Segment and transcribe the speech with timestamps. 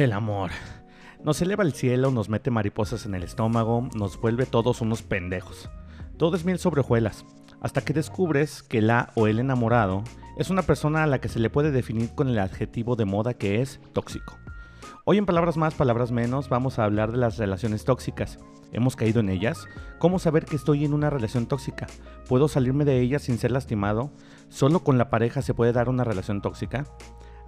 [0.00, 0.50] El amor.
[1.22, 5.68] Nos eleva al cielo, nos mete mariposas en el estómago, nos vuelve todos unos pendejos.
[6.16, 7.26] Todo es miel sobre hojuelas,
[7.60, 10.02] hasta que descubres que la o el enamorado
[10.38, 13.34] es una persona a la que se le puede definir con el adjetivo de moda
[13.34, 14.38] que es tóxico.
[15.04, 18.38] Hoy en Palabras Más, Palabras Menos vamos a hablar de las relaciones tóxicas.
[18.72, 19.66] ¿Hemos caído en ellas?
[19.98, 21.88] ¿Cómo saber que estoy en una relación tóxica?
[22.26, 24.12] ¿Puedo salirme de ella sin ser lastimado?
[24.48, 26.86] ¿Solo con la pareja se puede dar una relación tóxica?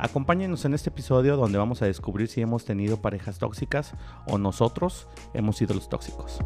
[0.05, 3.95] Acompáñenos en este episodio donde vamos a descubrir si hemos tenido parejas tóxicas
[4.27, 6.41] o nosotros hemos sido los tóxicos.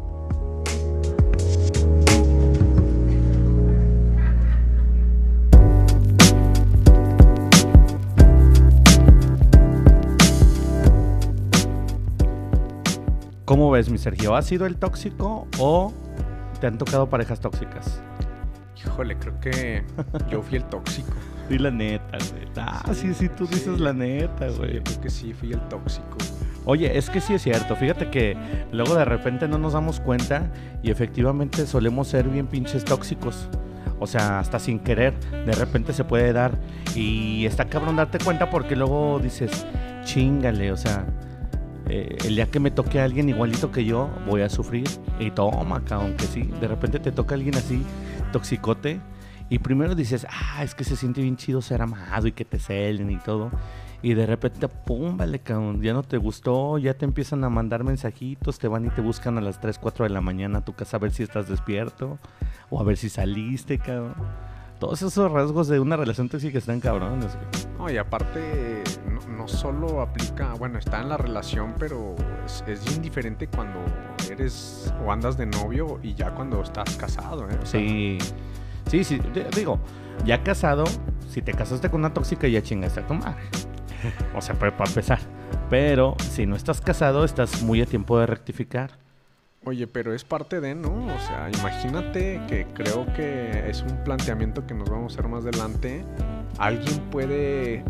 [13.43, 14.35] ¿Cómo ves, mi Sergio?
[14.35, 15.91] ¿Has sido el tóxico o
[16.61, 18.03] te han tocado parejas tóxicas?
[18.75, 19.83] Híjole, creo que
[20.29, 21.15] yo fui el tóxico.
[21.49, 22.47] Di la neta, güey.
[22.57, 24.75] Ah, sí, sí, tú dices la neta, güey.
[24.75, 26.17] Yo creo que sí, fui el tóxico.
[26.65, 27.75] Oye, es que sí es cierto.
[27.75, 28.35] Fíjate que
[28.71, 30.51] luego de repente no nos damos cuenta
[30.83, 33.47] y efectivamente solemos ser bien pinches tóxicos.
[33.99, 36.59] O sea, hasta sin querer, de repente se puede dar.
[36.93, 39.65] Y está cabrón darte cuenta porque luego dices,
[40.03, 41.05] chingale, o sea,
[41.89, 44.87] eh, el día que me toque a alguien igualito que yo, voy a sufrir.
[45.19, 46.49] Y toma, cabrón, que sí.
[46.59, 47.81] De repente te toca a alguien así,
[48.33, 48.99] toxicote.
[49.49, 52.59] Y primero dices, ah, es que se siente bien chido ser amado y que te
[52.59, 53.49] celen y todo.
[54.01, 57.83] Y de repente, pum, vale, cabrón, ya no te gustó, ya te empiezan a mandar
[57.83, 60.73] mensajitos, te van y te buscan a las 3, 4 de la mañana a tu
[60.73, 62.19] casa a ver si estás despierto
[62.69, 64.13] o a ver si saliste, cabrón.
[64.79, 67.35] Todos esos rasgos de una relación tóxica están cabrones.
[67.79, 72.85] No, y aparte, no, no solo aplica, bueno, está en la relación, pero es, es
[72.87, 73.79] bien diferente cuando
[74.29, 77.57] eres o andas de novio y ya cuando estás casado, ¿eh?
[77.59, 78.19] O sea, Sí,
[78.87, 79.19] sí, sí,
[79.55, 79.79] digo,
[80.25, 80.85] ya casado,
[81.29, 83.43] si te casaste con una tóxica ya chingaste a tu madre.
[84.35, 85.19] O sea, para empezar.
[85.69, 88.91] Pero si no estás casado, estás muy a tiempo de rectificar.
[89.65, 91.07] Oye, pero es parte de, ¿no?
[91.07, 95.43] O sea, imagínate que creo que es un planteamiento que nos vamos a hacer más
[95.43, 96.05] adelante.
[96.57, 97.83] Alguien puede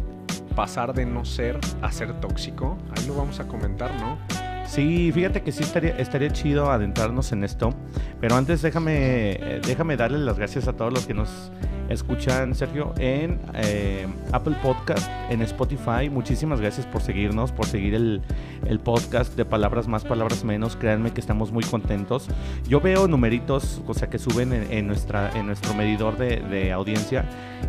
[0.56, 2.78] pasar de no ser a ser tóxico.
[2.96, 4.18] Ahí lo vamos a comentar, ¿no?
[4.68, 7.74] Sí, fíjate que sí estaría, estaría chido adentrarnos en esto.
[8.20, 11.52] Pero antes déjame, eh, déjame darle las gracias a todos los que nos
[11.90, 16.10] escuchan, Sergio, en eh, Apple Podcast, en Spotify.
[16.12, 18.22] Muchísimas gracias por seguirnos, por seguir el,
[18.66, 20.76] el podcast de Palabras Más, Palabras Menos.
[20.76, 22.28] Créanme que estamos muy contentos.
[22.68, 26.72] Yo veo numeritos, o sea, que suben en, en nuestra, en nuestro medidor de, de
[26.72, 27.26] audiencia.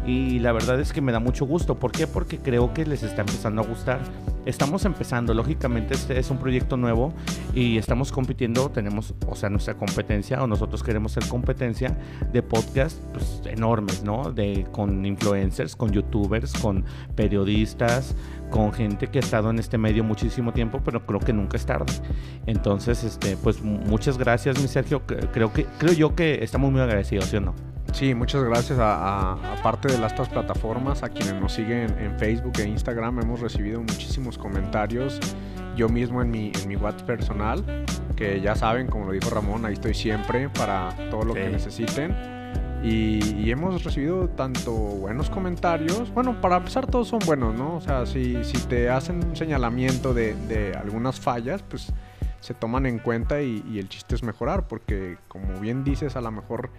[0.06, 1.76] Y la verdad es que me da mucho gusto.
[1.76, 2.06] ¿Por qué?
[2.06, 4.00] Porque creo que les está empezando a gustar.
[4.46, 7.12] Estamos empezando, lógicamente este es un proyecto nuevo
[7.52, 11.98] y estamos compitiendo, tenemos, o sea, nuestra competencia o nosotros queremos ser competencia
[12.32, 14.07] de podcast pues, enormes, ¿no?
[14.34, 18.14] De, con influencers, con youtubers, con periodistas,
[18.50, 21.66] con gente que ha estado en este medio muchísimo tiempo, pero creo que nunca es
[21.66, 21.92] tarde.
[22.46, 25.02] Entonces, este, pues mu- muchas gracias, mi Sergio.
[25.06, 27.54] Creo que, creo yo que estamos muy agradecidos, ¿sí o no?
[27.92, 32.18] Sí, muchas gracias a, a- aparte de las estas plataformas, a quienes nos siguen en
[32.18, 35.20] Facebook e Instagram, hemos recibido muchísimos comentarios.
[35.76, 37.64] Yo mismo en mi, en mi WhatsApp personal,
[38.16, 41.52] que ya saben, como lo dijo Ramón, ahí estoy siempre para todo lo que Sí.
[41.52, 42.37] necesiten.
[42.82, 47.76] Y, hemos recibido tanto buenos comentarios, bueno, para empezar todos son buenos, ¿no?
[47.76, 51.92] O sea, si, si te hacen un señalamiento de, de algunas fallas, pues
[52.40, 56.20] se toman en cuenta y, y el chiste es mejorar, porque como bien dices, a
[56.20, 56.70] lo mejor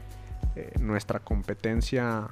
[0.55, 2.29] eh, nuestra competencia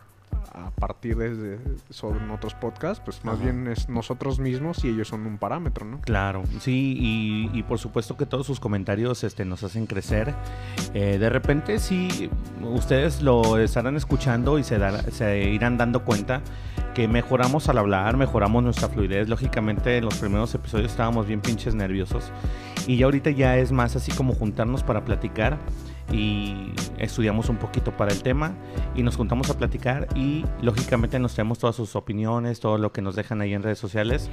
[0.53, 1.59] a partir de
[1.91, 3.43] sobre otros podcasts, pues más Ajá.
[3.43, 6.01] bien es nosotros mismos y ellos son un parámetro, ¿no?
[6.01, 10.33] Claro, sí, y, y por supuesto que todos sus comentarios este, nos hacen crecer.
[10.93, 12.29] Eh, de repente sí,
[12.63, 16.41] ustedes lo estarán escuchando y se, dar- se irán dando cuenta
[16.95, 19.29] que mejoramos al hablar, mejoramos nuestra fluidez.
[19.29, 22.31] Lógicamente en los primeros episodios estábamos bien pinches nerviosos
[22.88, 25.59] y ya ahorita ya es más así como juntarnos para platicar
[26.12, 28.53] y estudiamos un poquito para el tema
[28.95, 33.01] y nos juntamos a platicar y lógicamente nos traemos todas sus opiniones, todo lo que
[33.01, 34.30] nos dejan ahí en redes sociales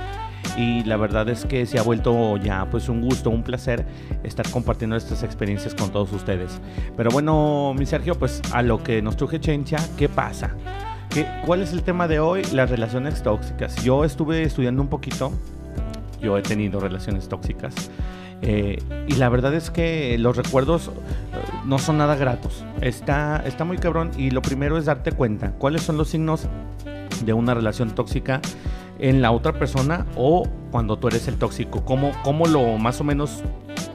[0.56, 3.84] y la verdad es que se ha vuelto ya pues un gusto, un placer
[4.22, 6.60] estar compartiendo estas experiencias con todos ustedes.
[6.96, 10.54] Pero bueno, mi Sergio, pues a lo que nos truje Chencha, ¿qué pasa?
[11.10, 12.42] ¿Qué, ¿Cuál es el tema de hoy?
[12.52, 13.82] Las relaciones tóxicas.
[13.82, 15.32] Yo estuve estudiando un poquito,
[16.20, 17.90] yo he tenido relaciones tóxicas.
[18.46, 20.90] Eh, y la verdad es que los recuerdos eh,
[21.64, 22.62] no son nada gratos.
[22.82, 24.10] Está, está muy cabrón.
[24.18, 26.46] Y lo primero es darte cuenta cuáles son los signos
[27.24, 28.42] de una relación tóxica
[28.98, 31.84] en la otra persona o cuando tú eres el tóxico.
[31.86, 33.42] ¿Cómo, cómo lo más o menos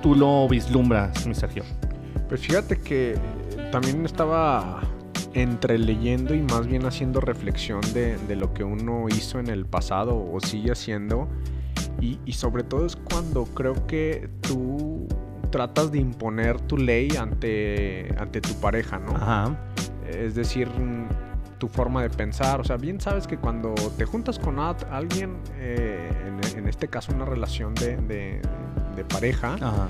[0.02, 1.64] tú lo vislumbras, mi Sergio?
[2.28, 3.18] Pues fíjate que eh,
[3.72, 4.82] también estaba
[5.36, 9.68] entre leyendo y más bien haciendo reflexión de, de lo que uno hizo en el
[9.68, 11.28] pasado o sigue haciendo.
[12.02, 15.08] Y, y sobre todo es cuando creo que tú
[15.52, 19.16] tratas de imponer tu ley ante, ante tu pareja, ¿no?
[19.16, 19.58] Ajá.
[20.08, 20.70] Es decir,
[21.58, 22.62] tu forma de pensar.
[22.62, 27.12] O sea, bien sabes que cuando te juntas con alguien, eh, en, en este caso
[27.14, 28.42] una relación de, de-
[28.96, 29.88] de pareja, Ajá.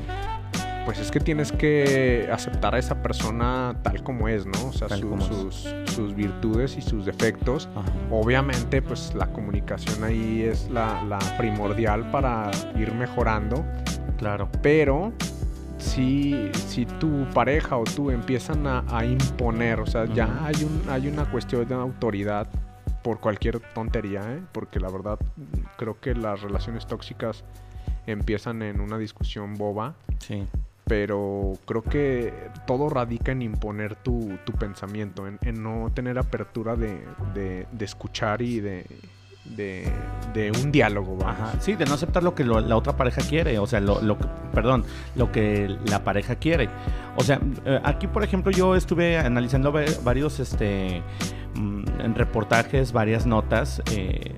[0.89, 4.69] Pues es que tienes que aceptar a esa persona tal como es, ¿no?
[4.69, 7.69] O sea, su- sus, sus virtudes y sus defectos.
[7.75, 7.88] Ajá.
[8.09, 13.63] Obviamente, pues la comunicación ahí es la, la primordial para ir mejorando,
[14.18, 14.50] Claro.
[14.63, 15.13] pero
[15.77, 20.89] si, si tu pareja o tú empiezan a, a imponer, o sea, ya hay, un,
[20.89, 22.47] hay una cuestión de autoridad
[23.03, 24.42] por cualquier tontería, ¿eh?
[24.53, 25.19] porque la verdad
[25.77, 27.44] creo que las relaciones tóxicas
[28.07, 30.47] empiezan en una discusión boba, Sí.
[30.89, 32.33] Pero creo que
[32.68, 37.06] todo radica en imponer tu, tu pensamiento, en, no tener apertura de,
[37.36, 38.86] de- de escuchar y de,
[39.45, 39.88] de,
[40.33, 41.18] de un diálogo.
[41.25, 41.53] Ajá.
[41.59, 44.18] Sí, de no aceptar lo que la otra pareja quiere, o sea, lo, lo
[44.51, 44.83] perdón,
[45.15, 46.69] lo que la pareja quiere.
[47.15, 51.03] O sea, eh, aquí por ejemplo yo estuve analizando va- varios este
[51.56, 51.83] mm,
[52.15, 54.33] reportajes, varias notas eh,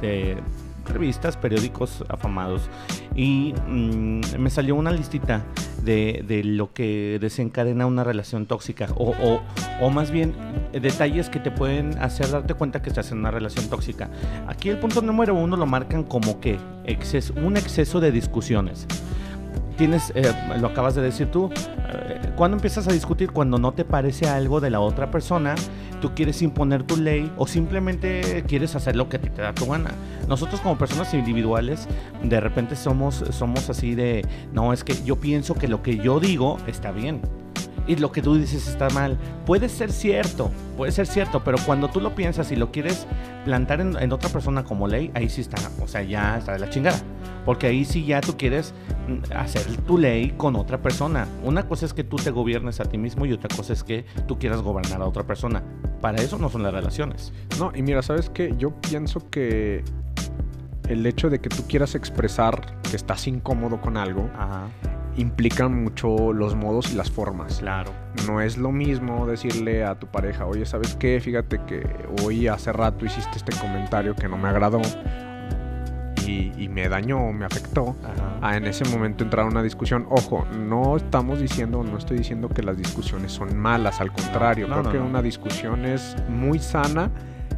[0.00, 0.38] de
[0.86, 2.68] revistas, periódicos afamados
[3.14, 5.42] y mm, me salió una listita
[5.84, 9.12] de, de lo que desencadena una relación tóxica o,
[9.80, 10.32] o- más bien
[10.72, 14.08] detalles que te pueden hacer darte cuenta que estás en una relación tóxica.
[14.46, 18.86] Aquí el punto número uno lo marcan como que exceso, un exceso de discusiones.
[19.76, 21.50] Tienes, eh, lo acabas de decir tú,
[21.92, 25.56] eh, cuando empiezas a discutir, cuando no te parece algo de la otra persona,
[26.02, 29.92] tú quieres imponer tu ley o simplemente quieres hacer lo que te da tu gana.
[30.28, 31.88] Nosotros como personas individuales,
[32.22, 36.20] de repente somos, somos así de, no, es que yo pienso que lo que yo
[36.20, 37.22] digo está bien
[37.86, 39.18] y lo que tú dices está mal.
[39.46, 43.06] Puede ser cierto, puede ser cierto, pero cuando tú lo piensas y lo quieres
[43.44, 46.58] plantar en, en otra persona como ley, ahí sí está, o sea, ya está de
[46.58, 47.00] la chingada.
[47.44, 48.72] Porque ahí sí ya tú quieres
[49.08, 51.26] mm, hacer tu ley con otra persona.
[51.42, 54.04] Una cosa es que tú te gobiernes a ti mismo y otra cosa es que
[54.28, 55.62] tú quieras gobernar a otra persona.
[56.00, 57.32] Para eso no son las relaciones.
[57.58, 58.54] No, y mira, ¿sabes qué?
[58.58, 59.84] Yo pienso que
[60.88, 64.68] el hecho de que tú quieras expresar que estás incómodo con algo Ajá,
[65.16, 67.58] implica mucho los modos y las formas.
[67.58, 67.90] claro.
[68.26, 71.18] No es lo mismo decirle a tu pareja, oye, ¿sabes qué?
[71.20, 71.82] Fíjate que
[72.22, 74.82] hoy hace rato hiciste este comentario que no me agradó
[76.26, 77.96] y, y me dañó, me afectó.
[78.04, 78.38] Ajá.
[78.46, 80.06] A en ese momento entrar a una discusión.
[80.10, 84.74] Ojo, no estamos diciendo, no estoy diciendo que las discusiones son malas, al contrario, no,
[84.74, 85.06] creo no, que no.
[85.06, 87.10] una discusión es muy sana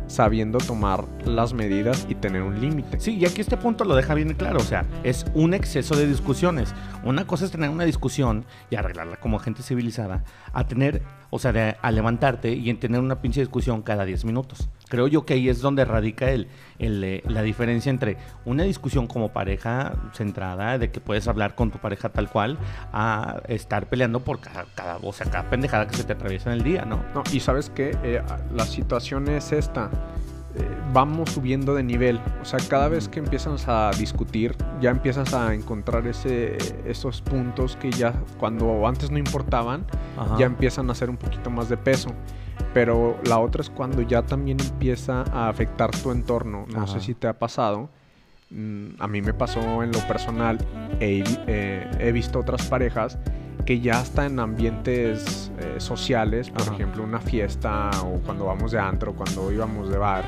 [0.07, 3.01] sabiendo tomar las medidas y tener un límite.
[3.01, 6.07] Sí, y aquí este punto lo deja bien claro, o sea, es un exceso de
[6.07, 6.75] discusiones.
[7.05, 11.03] Una cosa es tener una discusión y arreglarla como gente civilizada, a tener,
[11.35, 14.69] o sea, de- a levantarte y en tener una pinche discusión cada 10 minutos.
[14.89, 16.47] Creo yo que ahí es donde radica el,
[16.79, 21.79] eh, la diferencia entre una discusión como pareja centrada, de que puedes hablar con tu
[21.79, 22.57] pareja tal cual,
[22.93, 26.59] a estar peleando por cada, cada, o sea, cada pendejada que se te atraviesa en
[26.59, 27.03] el día, ¿no?
[27.15, 28.23] No, y sabes qué, Eh,
[28.55, 29.91] la situación es esta.
[30.93, 32.21] Vamos subiendo de nivel.
[32.41, 36.57] O sea, cada vez que empiezas a discutir, ya empiezas a encontrar ese,
[36.87, 39.85] esos puntos que ya cuando antes no importaban,
[40.17, 40.37] Ajá.
[40.39, 42.11] ya empiezan a hacer un poquito más de peso.
[42.73, 46.67] Pero la otra es cuando ya también empieza a afectar tu entorno.
[46.73, 46.87] No Ajá.
[46.95, 47.89] sé si te ha pasado.
[48.51, 50.59] Mm, A mí me pasó en lo personal.
[51.01, 53.19] He, eh, he visto otras parejas
[53.65, 56.75] que ya están en ambientes eh, sociales, por Ajá.
[56.75, 60.25] ejemplo, una fiesta o cuando vamos de antro, cuando íbamos de bar.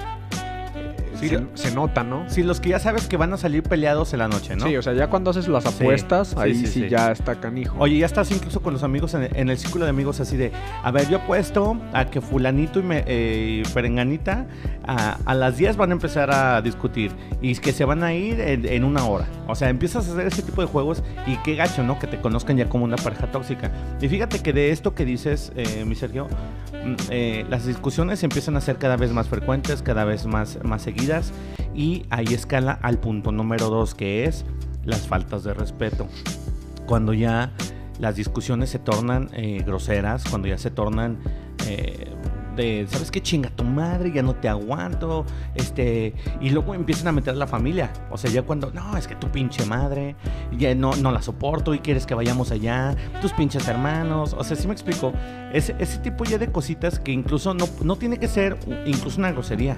[1.17, 2.29] Sí, se, nota, ¿no?
[2.29, 4.67] Sí, los que ya sabes que van a salir peleados en la noche, ¿no?
[4.67, 6.89] Sí, o sea, ya cuando haces las apuestas, sí, ahí sí, sí, sí.
[6.89, 7.77] ya está canijo.
[7.79, 10.53] Oye, ya estás incluso con los amigos en, en el círculo de amigos así de,
[10.83, 14.47] a ver, yo apuesto a que fulanito y, me, eh, y perenganita
[14.87, 18.41] a, a las 10 van a empezar a discutir y que se van a ir
[18.41, 19.27] en, en una hora.
[19.49, 21.99] O sea, empiezas a hacer ese tipo de juegos y qué gacho, ¿no?
[21.99, 23.71] Que te conozcan ya como una pareja tóxica.
[24.01, 26.29] Y fíjate que de esto que dices, eh, mi Sergio,
[26.73, 30.83] mm, eh, las discusiones empiezan a ser cada vez más frecuentes, cada vez más, más
[30.83, 31.06] seguidas
[31.75, 34.45] y ahí escala al punto número dos que es
[34.85, 36.07] las faltas de respeto.
[36.87, 37.53] Cuando ya
[37.99, 41.19] las discusiones se tornan eh, groseras, cuando ya se tornan
[41.67, 42.13] eh,
[42.57, 43.23] de, ¿sabes qué?
[43.23, 47.47] Chinga tu madre, ya no te aguanto, este, y luego empiezan a meter a la
[47.47, 50.17] familia, o sea, ya cuando, no, es que tu pinche madre,
[50.57, 54.57] ya no, no la soporto y quieres que vayamos allá, tus pinches hermanos, o sea,
[54.57, 55.13] sí me explico,
[55.53, 59.77] ese, tipo ya de cositas que incluso no, no tiene que ser incluso una grosería,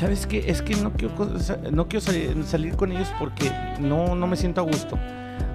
[0.00, 0.50] ¿Sabes qué?
[0.50, 1.14] Es que no quiero,
[1.70, 4.98] no quiero sali- salir con ellos porque no, no me siento a gusto.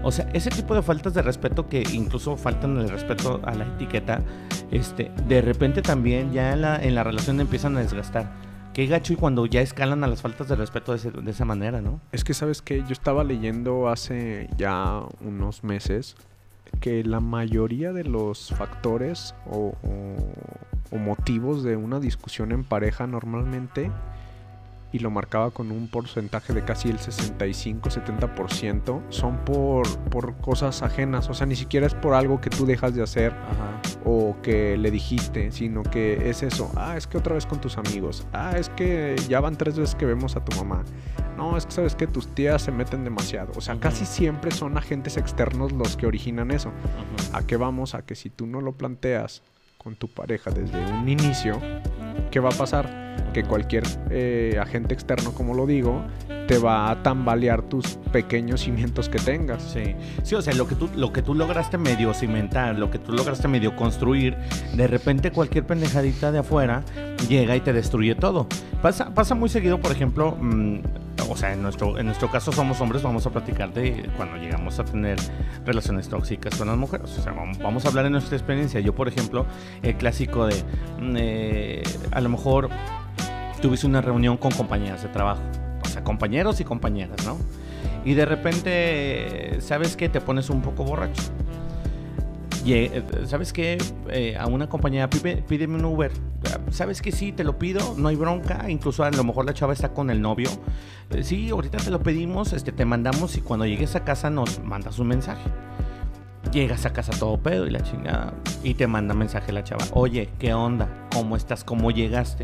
[0.03, 3.65] O sea, ese tipo de faltas de respeto que incluso faltan el respeto a la
[3.65, 4.21] etiqueta,
[4.69, 8.31] este, de repente también ya en la, en la relación empiezan a desgastar.
[8.73, 11.45] qué gacho y cuando ya escalan a las faltas de respeto de, ese- de esa
[11.45, 12.01] manera, ¿no?
[12.11, 12.79] Es que, ¿sabes qué?
[12.81, 16.15] Yo estaba leyendo hace ya unos meses
[16.81, 23.07] que la mayoría de los factores o, o- o motivos de una discusión en pareja
[23.07, 23.89] normalmente,
[24.95, 31.29] y lo marcaba con un porcentaje de casi el 65-70%, son por, por cosas ajenas.
[31.29, 33.81] O sea, ni siquiera es por algo que tú dejas de hacer Ajá.
[34.05, 36.71] o que le dijiste, sino que es eso.
[36.77, 38.25] Ah, es que otra vez con tus amigos.
[38.31, 40.85] Ah, es que ya van tres veces que vemos a tu mamá.
[41.35, 43.51] No, es que sabes que tus tías se meten demasiado.
[43.57, 46.71] O sea, casi siempre son agentes externos los que originan eso.
[47.33, 47.95] ¿A qué vamos?
[47.95, 49.41] A que si tú no lo planteas
[49.77, 51.59] con tu pareja desde un inicio,
[52.31, 53.04] ¿qué va a pasar?
[53.33, 56.03] Que cualquier eh, agente externo, como lo digo,
[56.47, 59.63] te va a tambalear tus pequeños cimientos que tengas.
[59.63, 62.99] Sí, sí, o sea, lo que tú, lo que tú lograste medio cimentar, lo que
[62.99, 64.37] tú lograste medio construir,
[64.73, 66.83] de repente cualquier pendejadita de afuera
[67.27, 68.47] llega y te destruye todo.
[68.81, 70.79] Pasa, pasa muy seguido, por ejemplo, mm,
[71.29, 74.79] o sea, en nuestro, en nuestro caso somos hombres, vamos a platicar de cuando llegamos
[74.79, 75.17] a tener
[75.65, 77.17] relaciones tóxicas con las mujeres.
[77.17, 78.79] O sea, vamos, a hablar de nuestra experiencia.
[78.79, 79.45] Yo, por ejemplo,
[79.81, 80.55] el clásico de,
[80.99, 82.69] mm, eh, a lo mejor
[83.61, 85.41] tuviste una reunión con compañeras de trabajo.
[85.85, 87.37] O sea, compañeros y compañeras, ¿no?
[88.03, 90.09] Y de repente, ¿sabes qué?
[90.09, 91.23] Te pones un poco borracho.
[92.67, 93.77] Eh, ¿Sabes qué?
[94.09, 96.11] Eh, a una compañera, "Pide- pídeme un Uber.
[96.71, 97.11] ¿Sabes qué?
[97.11, 98.65] Sí, te lo pido, no hay bronca.
[98.69, 100.49] Incluso a lo mejor la chava está con el novio.
[101.11, 104.63] Eh, sí, ahorita te lo pedimos, este, te mandamos y cuando llegues a casa nos
[104.63, 105.43] mandas un mensaje.
[106.51, 108.33] Llegas a casa todo pedo y la chingada.
[108.63, 109.85] Y te manda mensaje la chava.
[109.93, 110.87] Oye, ¿qué onda?
[111.13, 111.63] ¿Cómo estás?
[111.63, 112.43] ¿Cómo llegaste?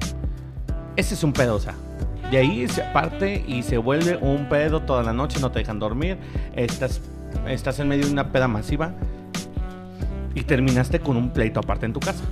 [0.96, 1.74] Ese es un pedo, o sea.
[2.32, 5.80] De ahí se parte y se vuelve un pedo toda la noche, no te dejan
[5.80, 6.18] dormir.
[6.56, 7.02] Estás,
[7.48, 8.94] estás en medio de una peda masiva
[10.34, 12.24] y terminaste con un pleito aparte en tu casa.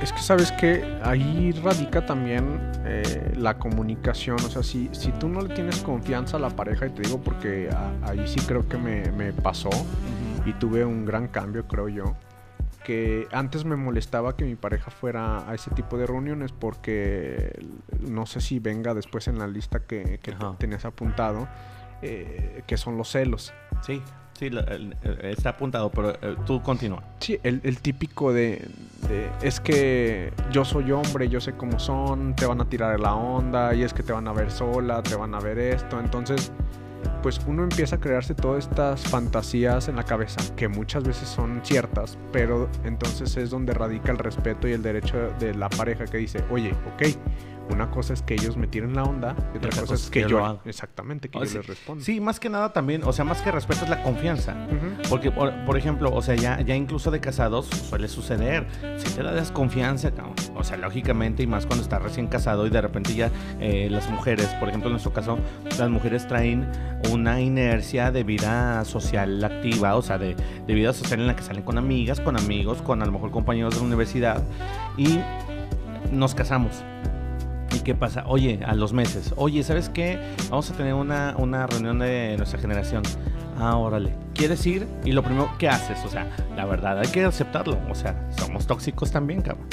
[0.00, 4.36] Es que sabes que ahí radica también eh, la comunicación.
[4.36, 7.18] O sea, si, si tú no le tienes confianza a la pareja, y te digo
[7.18, 9.70] porque a- ahí sí creo que me, me pasó
[10.46, 12.14] y tuve un gran cambio, creo yo.
[12.84, 17.58] Que antes me molestaba que mi pareja fuera a ese tipo de reuniones porque
[18.00, 20.20] no sé si venga después en la lista que,
[20.58, 21.48] tenías apuntado,
[22.02, 23.54] eh, que son los celos.
[23.80, 24.02] Sí,
[24.38, 27.02] sí, la- el- está apuntado, pero eh, tú continúa.
[27.20, 28.68] Sí, el, el típico de,
[29.08, 33.14] de, es que yo soy hombre, yo sé cómo son, te van a tirar la
[33.14, 35.98] onda y es que te van a ver sola, te van a ver esto.
[35.98, 36.52] Entonces,
[37.24, 41.62] pues uno empieza a crearse todas estas fantasías en la cabeza que muchas veces son
[41.64, 46.18] ciertas, pero entonces es donde radica el respeto y el derecho de la pareja que
[46.18, 47.16] dice, oye, ok.
[47.70, 50.60] Una cosa es que ellos me tiren la onda y otra cosa es que yo,
[50.66, 51.56] exactamente que yo sí.
[51.56, 52.04] les respondo.
[52.04, 54.54] Sí, más que nada también, o sea, más que respeto es la confianza.
[55.08, 58.66] Porque, por, por ejemplo, o sea, ya, ya incluso de casados suele suceder.
[58.98, 60.33] Si te da desconfianza, cabrón.
[60.56, 63.30] O sea, lógicamente, y más cuando estás recién casado y de repente ya
[63.60, 65.38] eh, las mujeres, por ejemplo, en nuestro caso,
[65.78, 66.66] las mujeres traen
[67.10, 71.42] una inercia de vida social activa, o sea, de, de vida social en la que
[71.42, 74.42] salen con amigas, con amigos, con a lo mejor compañeros de la universidad
[74.96, 75.18] y
[76.12, 76.82] nos casamos.
[77.74, 78.24] ¿Y qué pasa?
[78.26, 80.18] Oye, a los meses, oye, ¿sabes qué?
[80.48, 83.02] Vamos a tener una, una reunión de nuestra generación.
[83.58, 84.14] Ah, órale.
[84.34, 84.86] ¿Quieres ir?
[85.04, 85.98] Y lo primero, ¿qué haces?
[86.04, 87.78] O sea, la verdad, hay que aceptarlo.
[87.90, 89.66] O sea, somos tóxicos también, cabrón.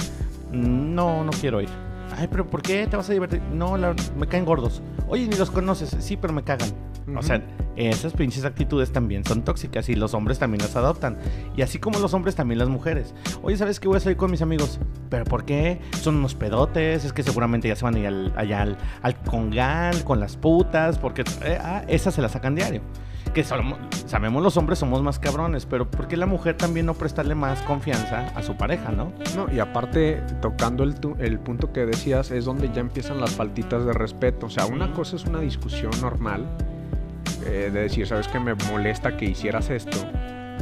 [0.51, 1.69] "Mm, No, no quiero ir.
[2.17, 3.41] Ay, pero ¿por qué te vas a divertir?
[3.53, 4.81] No, la- me caen gordos.
[5.07, 5.95] Oye, ni los conoces.
[5.99, 6.69] Sí, pero me cagan.
[7.17, 7.41] O sea,
[7.75, 11.17] esas pinches actitudes también son tóxicas y los hombres también las adoptan.
[11.57, 13.13] Y así como los hombres, también las mujeres.
[13.41, 13.87] Oye, ¿sabes qué?
[13.87, 14.79] Voy a salir con mis amigos.
[15.09, 15.79] ¿Pero por qué?
[16.01, 17.03] Son unos pedotes.
[17.05, 20.35] Es que seguramente ya se van a ir al- allá al, al congal con las
[20.37, 20.99] putas.
[20.99, 22.81] Porque eh, ah, esas se las sacan diario.
[23.33, 25.65] Que somos- sabemos los hombres somos más cabrones.
[25.65, 29.13] Pero ¿por qué la mujer también no prestarle más confianza a su pareja, no?
[29.37, 33.31] No, y aparte, tocando el, tu- el punto que decías, es donde ya empiezan las
[33.31, 34.47] faltitas de respeto.
[34.47, 36.45] O sea, una cosa es una discusión normal,
[37.45, 39.97] eh, de decir, ¿sabes que me molesta que hicieras esto?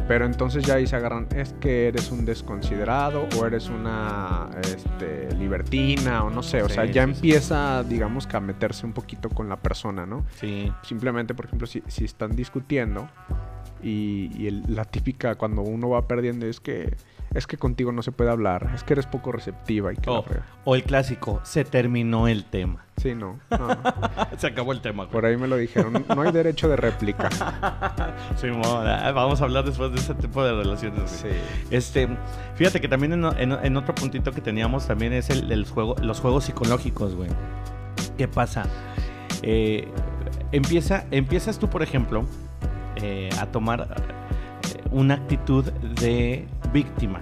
[0.09, 5.31] Pero entonces ya ahí se agarran, es que eres un desconsiderado o eres una este,
[5.35, 6.63] libertina o no sé.
[6.63, 7.17] O Sí, sea, ya sí, sí.
[7.19, 10.25] empieza, digamos que a meterse un poquito con la persona, ¿no?
[10.39, 10.73] Sí.
[10.81, 13.07] Simplemente, por ejemplo, si, si están discutiendo
[13.83, 16.97] y, y el- la típica cuando uno va perdiendo es que
[17.33, 20.25] es que contigo no se puede hablar, es que eres poco receptiva y que Oh,
[20.65, 22.85] o el clásico, se terminó el tema.
[22.97, 23.67] Sí, no, no.
[24.37, 25.03] se acabó el tema.
[25.03, 25.11] güey.
[25.13, 27.29] Por ahí me lo dijeron, no hay derecho de réplica.
[28.35, 29.11] Sí, moda.
[29.11, 31.09] Vamos a hablar después de ese tipo de relaciones.
[31.11, 31.27] Sí.
[31.71, 32.07] Este,
[32.55, 35.95] fíjate que también en, en- en otro puntito que teníamos también es el, el juego,
[36.01, 37.29] los juegos psicológicos, güey.
[38.17, 38.65] ¿Qué pasa?
[39.41, 39.87] Eh,
[40.51, 42.25] empieza, empiezas tú, por ejemplo,
[42.97, 47.21] eh, a tomar eh, una actitud de víctima.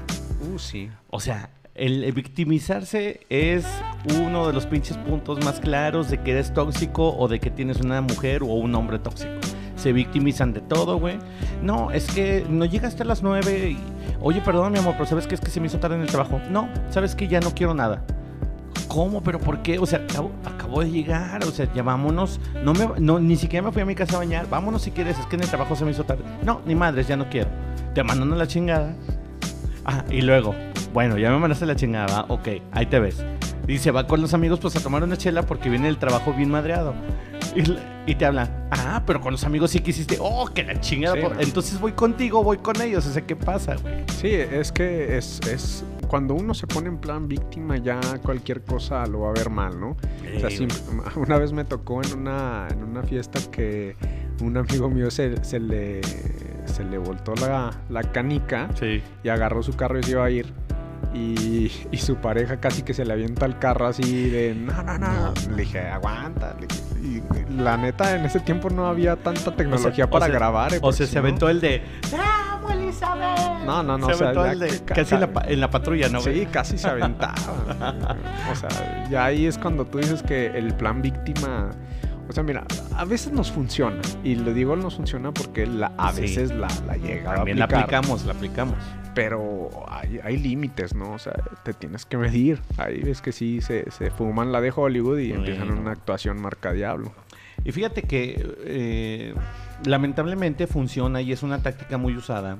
[0.53, 0.89] Uh, sí.
[1.09, 3.65] O sea, el victimizarse es
[4.19, 7.79] uno de los pinches puntos más claros de que eres tóxico o de que tienes
[7.81, 9.31] una mujer o un hombre tóxico.
[9.75, 11.19] Se victimizan de todo, güey.
[11.61, 13.77] No, es que no llegaste a las nueve y...
[14.21, 15.35] Oye, perdón, mi amor, pero ¿sabes qué?
[15.35, 16.41] Es que se me hizo tarde en el trabajo.
[16.49, 18.03] No, ¿sabes que Ya no quiero nada.
[18.87, 19.21] ¿Cómo?
[19.21, 19.77] ¿Pero por qué?
[19.77, 20.01] O sea,
[20.45, 22.39] acabo, de llegar, o sea, ya vámonos.
[22.63, 24.49] No me, no, ni siquiera me fui a mi casa a bañar.
[24.49, 26.23] Vámonos si quieres, es que en el trabajo se me hizo tarde.
[26.43, 27.49] No, ni madres, ya no quiero.
[27.93, 28.95] Te mandan a la chingada.
[29.87, 30.53] Ah, y luego,
[30.93, 33.23] bueno, ya me mandaste la chingada, ok, ahí te ves.
[33.65, 36.49] Dice, va con los amigos pues a tomar una chela porque viene el trabajo bien
[36.49, 36.93] madreado.
[38.05, 41.17] Y, te hablan, ah, pero con los amigos sí que hiciste, oh, que la chingada.
[41.39, 43.05] Entonces voy contigo, voy con ellos.
[43.07, 44.03] O sea, ¿qué pasa, güey?
[44.15, 49.05] Sí, es que es, es cuando uno se pone en plan víctima, ya cualquier cosa
[49.07, 49.91] lo va a ver mal, ¿no?
[49.91, 50.49] o sea,
[51.15, 53.95] una vez me tocó en una, en una fiesta que
[54.41, 56.01] un amigo mío se, se le,
[56.67, 58.69] se le voltó la, la canica
[59.23, 60.53] y agarró su carro y se iba a ir.
[61.13, 64.97] Y, y, su pareja casi que se le avienta el carro así de no, no,
[64.97, 65.33] no.
[65.49, 66.55] Le dije, aguanta.
[67.01, 70.73] y la neta, en ese tiempo no había tanta tecnología para grabar.
[70.81, 71.81] o sea, se aventó el de
[72.11, 73.47] ¡Bravo, Elizabeth!
[73.65, 74.13] No, no, no.
[74.13, 76.21] Se aventó el de, casi en la, patrulla, ¿no?
[76.21, 77.35] Sí, casi se aventaba.
[78.51, 81.71] o sea, ya ahí es cuando tú dices que el plan víctima.
[82.29, 82.65] O sea, mira,
[82.95, 84.01] a veces nos funciona.
[84.23, 88.25] Y lo digo nos funciona porque la, a veces la, la llega También la aplicamos,
[88.25, 88.75] la aplicamos
[89.17, 91.13] pero hay, límites, ¿no?
[91.13, 92.61] O sea, te tienes que medir.
[92.77, 96.71] Ahí ves que sí se, se fuman la de Hollywood y empiezan una actuación marca
[96.71, 97.11] diablo.
[97.63, 99.33] Y fíjate que eh,
[99.85, 102.59] lamentablemente funciona y es una táctica muy usada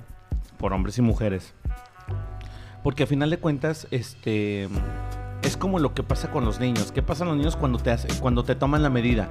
[0.57, 1.53] por hombres y mujeres.
[2.81, 4.67] Porque a final de cuentas, este
[5.43, 6.91] es como lo que pasa con los niños.
[6.91, 9.29] ¿Qué pasa con los niños cuando te cuando te toman la medida?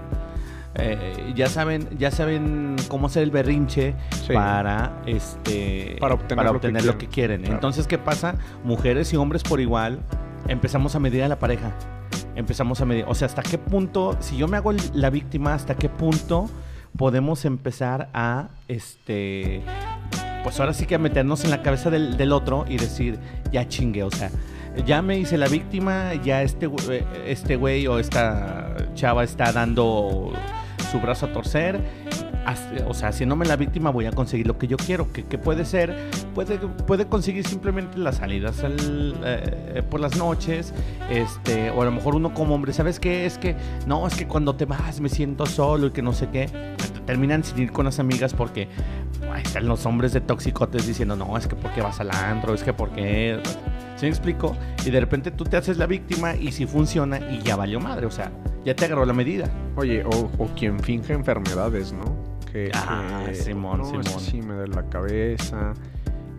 [0.78, 3.95] Eh, ya saben, ya saben cómo hacer el berrinche
[4.33, 7.45] para este para obtener, lo, que quieren.
[7.47, 8.35] Entonces, ¿qué pasa?
[8.64, 10.00] Mujeres y hombres por igual
[10.49, 11.73] empezamos a medir a la pareja.
[12.35, 15.75] Empezamos a medir, o sea, hasta qué punto, si yo me hago la víctima, hasta
[15.75, 16.50] qué punto
[16.97, 19.62] podemos empezar a este
[20.43, 23.19] pues ahora sí que a meternos en la cabeza del, del otro y decir,
[23.50, 24.30] ya chingue, o sea,
[24.84, 26.71] ya me hice la víctima, ya este,
[27.26, 30.32] este güey o esta chava está dando
[30.97, 31.80] su brazo a torcer.
[32.87, 35.13] O sea, haciéndome la víctima voy a conseguir lo que yo quiero.
[35.13, 36.11] que, puede ser?
[36.35, 40.73] Puede, puede conseguir simplemente las salidas eh, por las noches.
[41.11, 43.26] Este, o a lo mejor uno como hombre, ¿sabes qué?
[43.26, 43.56] Es que,
[43.87, 46.49] no, es que cuando te vas me siento solo y que no sé qué.
[47.04, 48.69] Terminan sin ir con las amigas porque
[49.43, 52.73] están los hombres de toxicotes diciendo, no, es que porque vas al antro, es que
[52.73, 53.41] porque...
[53.97, 54.54] ¿Se me explico?
[54.85, 58.04] Y de repente tú te haces la víctima y si funciona y ya valió madre,
[58.04, 58.30] o sea,
[58.67, 59.49] ya te agarró la medida.
[59.76, 62.17] Oye, o, quien finge enfermedades, ¿no?
[62.50, 64.21] Que, ah, Simón, Simón.
[64.21, 65.73] Sí, me duele la cabeza.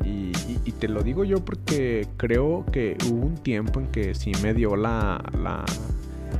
[0.04, 0.34] Y,
[0.74, 4.76] te lo digo yo porque creo que hubo un tiempo en que sí me dio
[4.76, 5.66] la, la,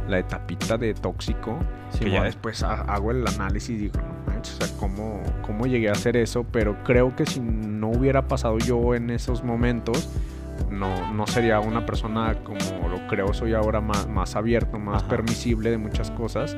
[0.08, 1.58] la etapita de tóxico.
[1.98, 5.90] que ya después hago el análisis y digo, no manches, o sea, ¿cómo, ¿cómo llegué
[5.90, 6.46] a hacer eso?
[6.52, 10.08] Pero creo que si no hubiera pasado yo en esos momentos,
[10.70, 15.72] no, no sería una persona como lo creo soy ahora más, más abierto, más permisible
[15.72, 16.56] de muchas cosas.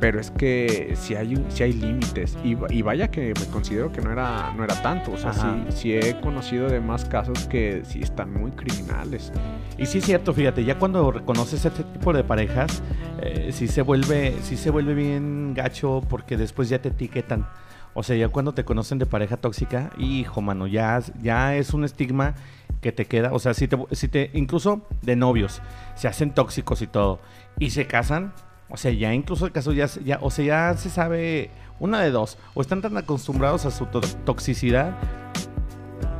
[0.00, 2.36] Pero es que si hay, si hay límites.
[2.42, 5.12] Y, y, vaya que me considero que no era, no era tanto.
[5.12, 5.32] O sea,
[5.68, 9.32] sí, he conocido de más casos que sí están muy criminales.
[9.78, 12.82] Y sí es cierto, fíjate, ya cuando reconoces este tipo de parejas,
[13.20, 17.46] eh, sí, se vuelve, sí se vuelve bien gacho porque después ya te etiquetan.
[17.94, 21.84] O sea, ya cuando te conocen de pareja tóxica, hijo, mano, ya, ya es un
[21.84, 22.34] estigma
[22.80, 23.32] que te queda.
[23.32, 25.62] O sea, si te, si te, incluso de novios,
[25.94, 27.20] se hacen tóxicos y todo,
[27.58, 28.32] y se casan,
[28.68, 32.10] o sea, ya incluso el caso ya, ya, o sea, ya se sabe una de
[32.10, 34.96] dos, o están tan acostumbrados a su toxicidad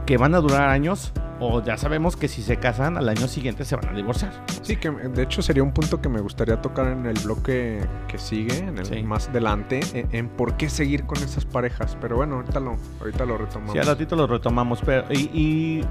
[0.06, 3.64] que van a durar años, o ya sabemos que si se casan al año siguiente
[3.64, 4.32] se van a divorciar.
[4.62, 8.18] Sí, que de hecho sería un punto que me gustaría tocar en el bloque que
[8.18, 11.96] sigue, en el más adelante, en, en, por qué seguir con esas parejas.
[12.00, 13.72] Pero bueno, ahorita lo, ahorita lo retomamos.
[13.72, 14.80] Sí, al ratito lo retomamos.
[14.84, 15.84] Pero, y, y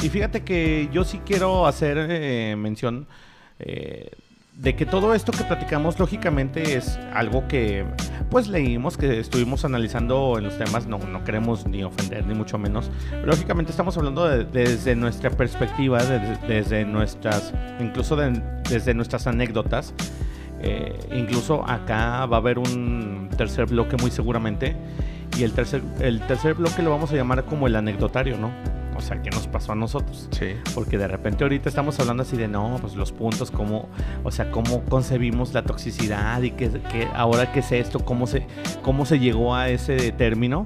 [0.00, 3.06] y fíjate que yo sí quiero hacer eh, mención
[3.58, 4.10] eh,
[4.54, 7.84] de que todo esto que platicamos lógicamente es algo que
[8.30, 12.58] pues leímos, que estuvimos analizando en los temas, no, no queremos ni ofender ni mucho
[12.58, 12.90] menos,
[13.24, 19.94] lógicamente estamos hablando desde nuestra perspectiva, desde nuestras, incluso desde nuestras anécdotas,
[20.60, 24.76] eh, incluso acá va a haber un tercer bloque muy seguramente,
[25.38, 28.50] y el tercer, el tercer bloque lo vamos a llamar como el anecdotario, ¿no?
[28.96, 30.28] O sea, ¿qué nos pasó a nosotros?
[30.32, 30.54] Sí.
[30.74, 33.88] Porque de repente ahorita estamos hablando así de, no, pues los puntos, cómo,
[34.24, 38.46] o sea, cómo concebimos la toxicidad y qué, ahora qué es esto, cómo se,
[38.82, 40.64] cómo se llegó a ese término.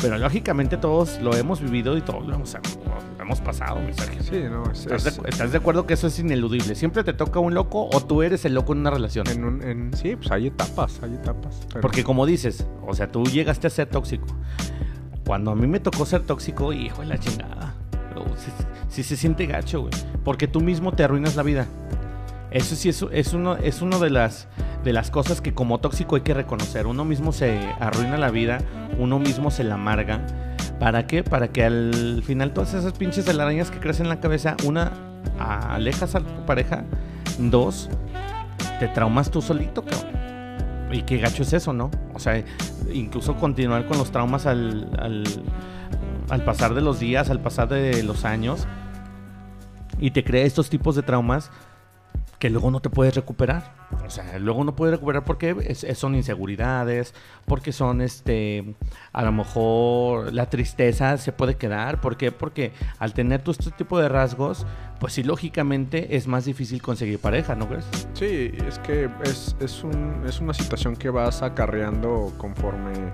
[0.00, 2.56] Pero lógicamente todos lo hemos vivido y todos lo hemos,
[3.20, 4.22] hemos pasado, mi Sergio.
[4.22, 6.76] Sí, no, es, ¿Estás, es- de, estás de acuerdo que eso es ineludible?
[6.76, 9.26] Siempre te toca un loco o tú eres el loco en una relación.
[9.26, 11.62] en un- en- sí, pues hay etapas, hay etapas.
[11.68, 14.26] pero- Porque como dices, o sea, tú llegaste a ser tóxico.
[15.28, 17.74] Cuando a mí me tocó ser tóxico, hijo de la chingada.
[18.88, 19.92] Sí se siente gacho, güey.
[20.24, 21.66] Porque tú mismo te arruinas la vida.
[22.50, 24.48] Eso sí es, es uno, es uno de las,
[24.84, 26.86] de las cosas que como tóxico hay que reconocer.
[26.86, 28.60] Uno mismo se arruina la vida,
[28.98, 30.26] uno mismo se la amarga.
[30.80, 31.22] ¿Para qué?
[31.22, 34.92] Para que al final todas esas pinches telarañas que crecen en la cabeza, una,
[35.38, 36.84] alejas a tu pareja,
[37.38, 37.90] dos,
[38.80, 40.10] te traumas tú solito, cabrón.
[40.90, 41.90] Y qué gacho es eso, ¿no?
[42.14, 42.42] O sea,
[42.92, 45.24] incluso continuar con los traumas al, al,
[46.30, 48.66] al pasar de los días, al pasar de los años,
[49.98, 51.50] y te crea estos tipos de traumas
[52.38, 53.76] que luego no te puedes recuperar.
[54.06, 57.14] O sea, luego no puedes recuperar porque son inseguridades,
[57.46, 58.74] porque son, este,
[59.12, 62.00] a lo mejor la tristeza se puede quedar.
[62.00, 62.30] ¿Por qué?
[62.30, 64.66] Porque al tener todo este tipo de rasgos,
[65.00, 67.86] pues sí, lógicamente es más difícil conseguir pareja, ¿no crees?
[68.14, 73.12] Sí, es que es, es, un, es una situación que vas acarreando conforme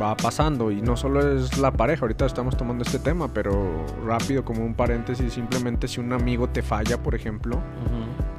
[0.00, 0.70] va pasando.
[0.70, 4.74] Y no solo es la pareja, ahorita estamos tomando este tema, pero rápido como un
[4.74, 7.58] paréntesis, simplemente si un amigo te falla, por ejemplo,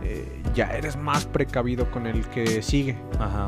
[0.04, 2.98] eh, ya eres más precavido con el que sigue.
[3.20, 3.48] Ajá.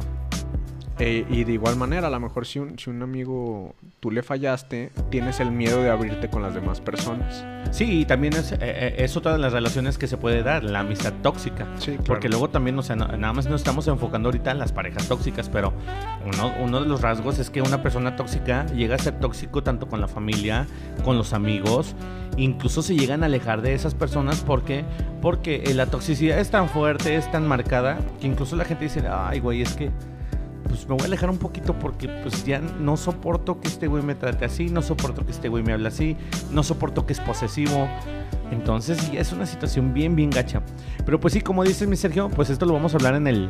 [1.04, 4.22] Eh, y de igual manera, a lo mejor si un, si un amigo tú le
[4.22, 7.44] fallaste, tienes el miedo de abrirte con las demás personas.
[7.72, 10.64] Sí, y también es, eh, eh, es otra de las relaciones que se puede dar,
[10.64, 11.66] la amistad tóxica.
[11.80, 14.72] Sí, Porque luego también, o sea, no- nada más nos estamos enfocando ahorita en las
[14.74, 15.74] parejas tóxicas, pero
[16.32, 19.88] uno, uno de los rasgos es que una persona tóxica llega a ser tóxico tanto
[19.88, 20.68] con la familia,
[21.04, 21.96] con los amigos,
[22.38, 24.86] incluso se llegan a alejar de esas personas porque,
[25.20, 29.40] porque la toxicidad es tan fuerte, es tan marcada, que incluso la gente dice, ay,
[29.40, 29.90] güey, es que
[30.71, 34.01] pues me voy a alejar un poquito porque pues ya no soporto que este güey
[34.03, 36.15] me trate así, no soporto que este güey me hable así,
[36.49, 37.89] no soporto que es posesivo.
[38.51, 40.62] Entonces sí, es una situación bien, bien gacha.
[41.05, 43.49] Pero pues sí, como dices mi Sergio, pues esto lo vamos a hablar en el,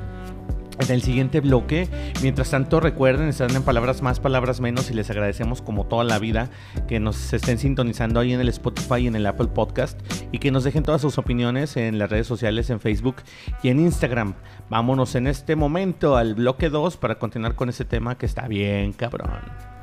[0.81, 1.87] en el siguiente bloque.
[2.21, 6.19] Mientras tanto, recuerden, están en palabras más, palabras menos y les agradecemos como toda la
[6.19, 6.49] vida
[6.87, 9.99] que nos estén sintonizando ahí en el Spotify y en el Apple Podcast
[10.31, 13.17] y que nos dejen todas sus opiniones en las redes sociales, en Facebook
[13.63, 14.35] y en Instagram.
[14.69, 18.93] Vámonos en este momento al bloque 2 para continuar con ese tema que está bien
[18.93, 19.80] cabrón.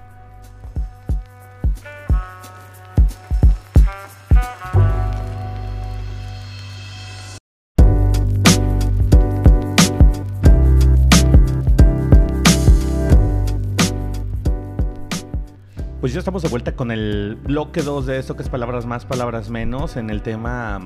[16.01, 19.05] Pues ya estamos de vuelta con el bloque 2 de esto que es palabras más,
[19.05, 20.81] palabras menos en el tema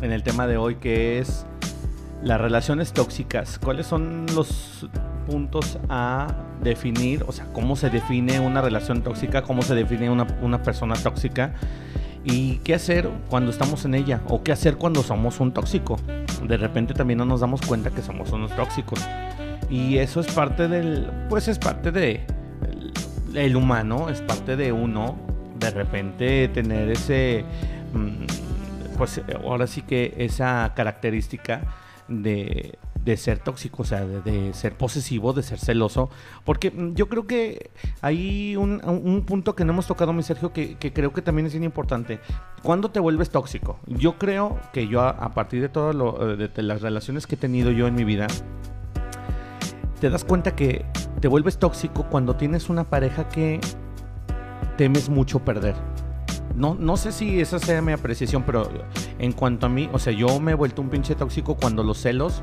[0.00, 1.44] en el tema de hoy que es
[2.22, 3.58] las relaciones tóxicas.
[3.58, 4.88] ¿Cuáles son los
[5.26, 6.28] puntos a
[6.62, 7.26] definir?
[7.28, 11.52] O sea, cómo se define una relación tóxica, cómo se define una, una persona tóxica
[12.24, 15.98] y qué hacer cuando estamos en ella o qué hacer cuando somos un tóxico.
[16.42, 19.00] De repente también no nos damos cuenta que somos unos tóxicos.
[19.68, 22.24] Y eso es parte del, pues es parte de
[23.34, 25.16] el, humano, es parte de uno.
[25.58, 27.44] De repente tener ese,
[27.92, 31.62] mm, pues ahora sí que esa característica
[32.06, 36.10] de, de ser tóxico, o sea, de, ser posesivo, de ser celoso.
[36.44, 37.70] Porque mm, yo creo que
[38.02, 41.46] hay un, un punto que no hemos tocado, mi Sergio, que, que, creo que también
[41.46, 42.20] es bien importante.
[42.62, 43.78] ¿Cuándo te vuelves tóxico?
[43.86, 45.96] Yo creo que yo, a, partir de todas
[46.38, 48.26] de, de las relaciones que he tenido yo en mi vida,
[49.98, 50.84] te das cuenta que
[51.20, 53.60] te vuelves tóxico cuando tienes una pareja que
[54.76, 55.74] temes mucho perder.
[56.54, 58.68] No, no sé si esa sea mi apreciación, pero
[59.18, 61.98] en cuanto a mí, o sea, yo me he vuelto un pinche tóxico cuando los
[61.98, 62.42] celos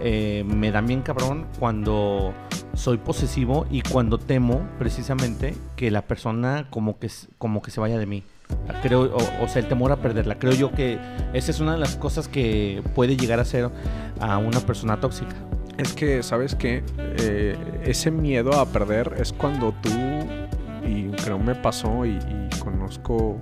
[0.00, 2.34] eh, me dan bien cabrón, cuando
[2.74, 7.98] soy posesivo y cuando temo precisamente que la persona como que, como que se vaya
[7.98, 8.22] de mí.
[8.82, 10.38] Creo, o, o, sea, el temor a perderla.
[10.38, 10.98] Creo yo que
[11.34, 13.70] esa es una de las cosas que puede llegar a ser
[14.20, 15.34] a una persona tóxica.
[15.78, 16.82] Es que, ¿sabes qué?
[16.98, 19.90] Eh, ese miedo a perder es cuando tú,
[20.84, 23.38] y creo me pasó y, y, conozco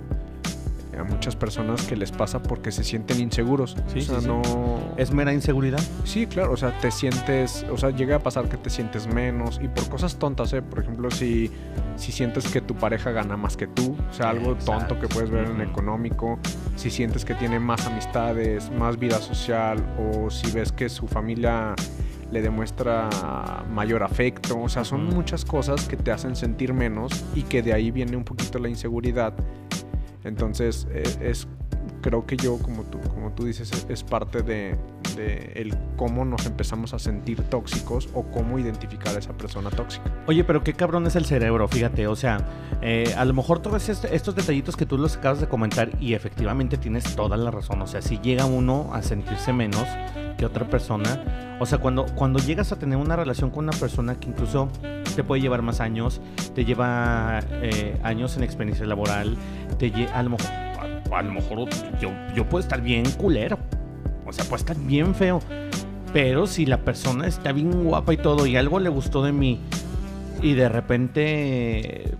[0.97, 3.75] a muchas personas que les pasa porque se sienten inseguros.
[3.87, 4.41] Sí, o sea, sí, no...
[4.97, 5.79] ¿Es mera inseguridad?
[6.03, 9.59] Sí, claro, o sea, te sientes, o sea, llega a pasar que te sientes menos
[9.61, 10.61] y por cosas tontas, ¿eh?
[10.61, 11.51] Por ejemplo, si,
[11.95, 14.87] si sientes que tu pareja gana más que tú, o sea, algo Exacto.
[14.87, 16.37] tonto que puedes ver en económico,
[16.75, 21.75] si sientes que tiene más amistades, más vida social o si ves que su familia
[22.31, 27.43] le demuestra mayor afecto, o sea, son muchas cosas que te hacen sentir menos y
[27.43, 29.33] que de ahí viene un poquito la inseguridad.
[30.23, 31.47] Entonces, eh, es
[32.01, 34.77] creo que yo, como tú, como tú dices, es, es parte de,
[35.55, 40.11] el cómo nos empezamos a sentir tóxicos o cómo identificar a esa persona tóxica.
[40.27, 42.37] Oye, pero qué cabrón es el cerebro, fíjate, o sea,
[42.81, 46.13] eh, a lo mejor todos est- estos detallitos que tú los acabas de comentar y
[46.13, 49.85] efectivamente tienes toda la razón, o sea, si llega uno a sentirse menos
[50.37, 54.15] que otra persona, o sea, cuando, cuando llegas a tener una relación con una persona
[54.19, 54.69] que incluso
[55.15, 56.21] te puede llevar más años,
[56.53, 59.35] te lleva eh, años en experiencia laboral,
[59.79, 60.45] te a lo mejor,
[61.11, 63.57] a, lo mejor yo, yo puedo estar bien culero,
[64.25, 65.39] o sea, puede estar bien feo,
[66.13, 69.59] pero si la persona está bien guapa y todo y algo le gustó de mí
[70.41, 72.17] y de repente, eh,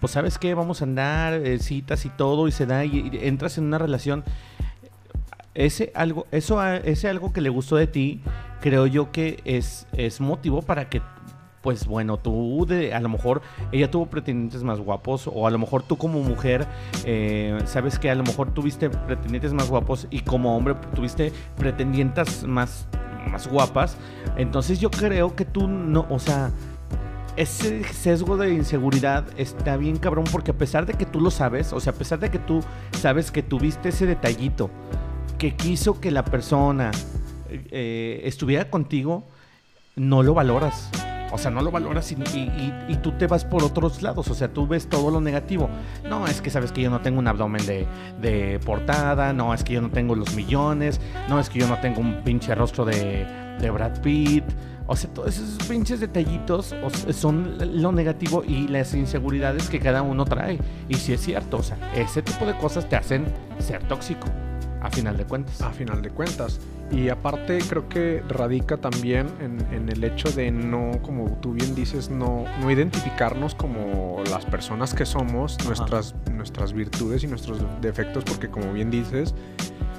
[0.00, 3.26] pues sabes qué, vamos a andar, eh, citas y todo y se da y, y
[3.26, 4.24] entras en una relación,
[5.54, 8.20] ese algo, eso, ese algo que le gustó de ti,
[8.60, 11.02] creo yo que es, es motivo para que,
[11.68, 15.82] pues bueno, tú a lo mejor ella tuvo pretendientes más guapos o a lo mejor
[15.82, 16.66] tú como mujer,
[17.04, 22.44] eh, sabes que a lo mejor tuviste pretendientes más guapos y como hombre tuviste pretendientas
[22.44, 22.88] más,
[23.30, 23.98] más guapas,
[24.38, 26.52] entonces yo creo que tú no, o sea,
[27.36, 31.74] ese sesgo de inseguridad está bien cabrón porque a pesar de que tú lo sabes,
[31.74, 34.70] o sea, a pesar de que tú sabes que tuviste ese detallito
[35.36, 36.92] que quiso que la persona
[37.50, 39.24] eh, estuviera contigo,
[39.96, 40.90] no lo valoras.
[41.32, 44.28] O sea, no lo valoras y, y- y- tú te vas por otros lados.
[44.28, 45.68] O sea, tú ves todo lo negativo.
[46.08, 47.86] No, es que sabes que yo no tengo un abdomen de,
[48.20, 49.32] de portada.
[49.32, 51.00] No, es que yo no tengo los millones.
[51.28, 53.26] No, es que yo no tengo un pinche rostro de,
[53.60, 54.44] de Brad Pitt.
[54.90, 56.74] O sea, todos esos pinches detallitos
[57.12, 60.58] son lo negativo y las inseguridades que cada uno trae.
[60.88, 63.26] Y sí es cierto, o sea, ese tipo de cosas te hacen
[63.58, 64.28] ser tóxico,
[64.80, 65.60] a final de cuentas.
[65.60, 66.58] a final de cuentas.
[66.90, 71.74] Y aparte creo que radica también en, en el hecho de no, como tú bien
[71.74, 78.24] dices, no, no identificarnos como las personas que somos, nuestras, nuestras virtudes y nuestros defectos,
[78.24, 79.34] porque como bien dices,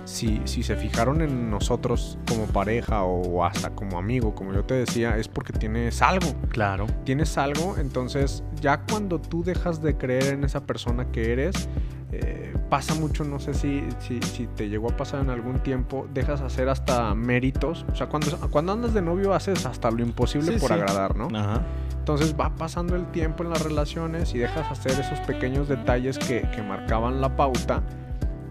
[0.09, 4.73] si, si se fijaron en nosotros como pareja o hasta como amigo, como yo te
[4.73, 6.87] decía, es porque tienes algo Claro.
[7.03, 11.69] tienes algo, entonces ya cuando tú dejas de creer en esa persona que eres,
[12.11, 16.07] eh, pasa mucho, no sé si, si, si te llegó a pasar en algún tiempo,
[16.11, 20.53] dejas hacer hasta méritos, o sea, cuando, cuando andas de novio haces hasta lo imposible
[20.53, 20.73] Sí, por sí.
[20.73, 21.27] agradar, ¿no?
[21.37, 21.61] Ajá.
[21.99, 26.41] Entonces va pasando el tiempo en las relaciones y dejas hacer esos pequeños detalles que,
[26.55, 27.83] que marcaban la pauta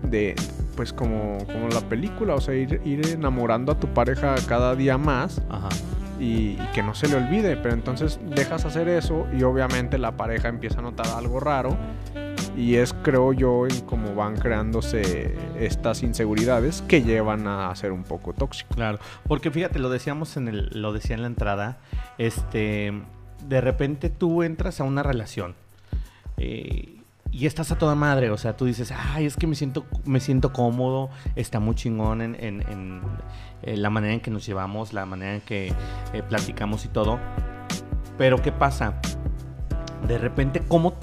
[0.04, 0.36] de,
[0.78, 4.96] pues como, como la película, o sea, ir, ir enamorando a tu pareja cada día
[4.96, 5.70] más Ajá.
[6.20, 7.56] y, y que no se le olvide.
[7.56, 11.76] Pero entonces dejas hacer eso y obviamente la pareja empieza a notar algo raro.
[12.56, 18.04] Y es, creo yo, en cómo van creándose estas inseguridades que llevan a ser un
[18.04, 18.76] poco tóxico.
[18.76, 21.78] Claro, porque fíjate, lo decíamos en el, lo decía en la entrada,
[22.18, 22.92] este,
[23.48, 25.56] de repente tú entras a una relación
[26.36, 26.97] eh,
[27.30, 30.20] y estás a toda madre, o sea, tú dices, ay, es que me siento, me
[30.20, 33.02] siento cómodo, está muy chingón en, en- en,
[33.62, 35.72] eh, la manera en que nos llevamos, la manera en que
[36.12, 37.18] eh, platicamos y todo,
[38.16, 38.94] pero ¿qué pasa?
[40.06, 40.94] De repente, ¿cómo,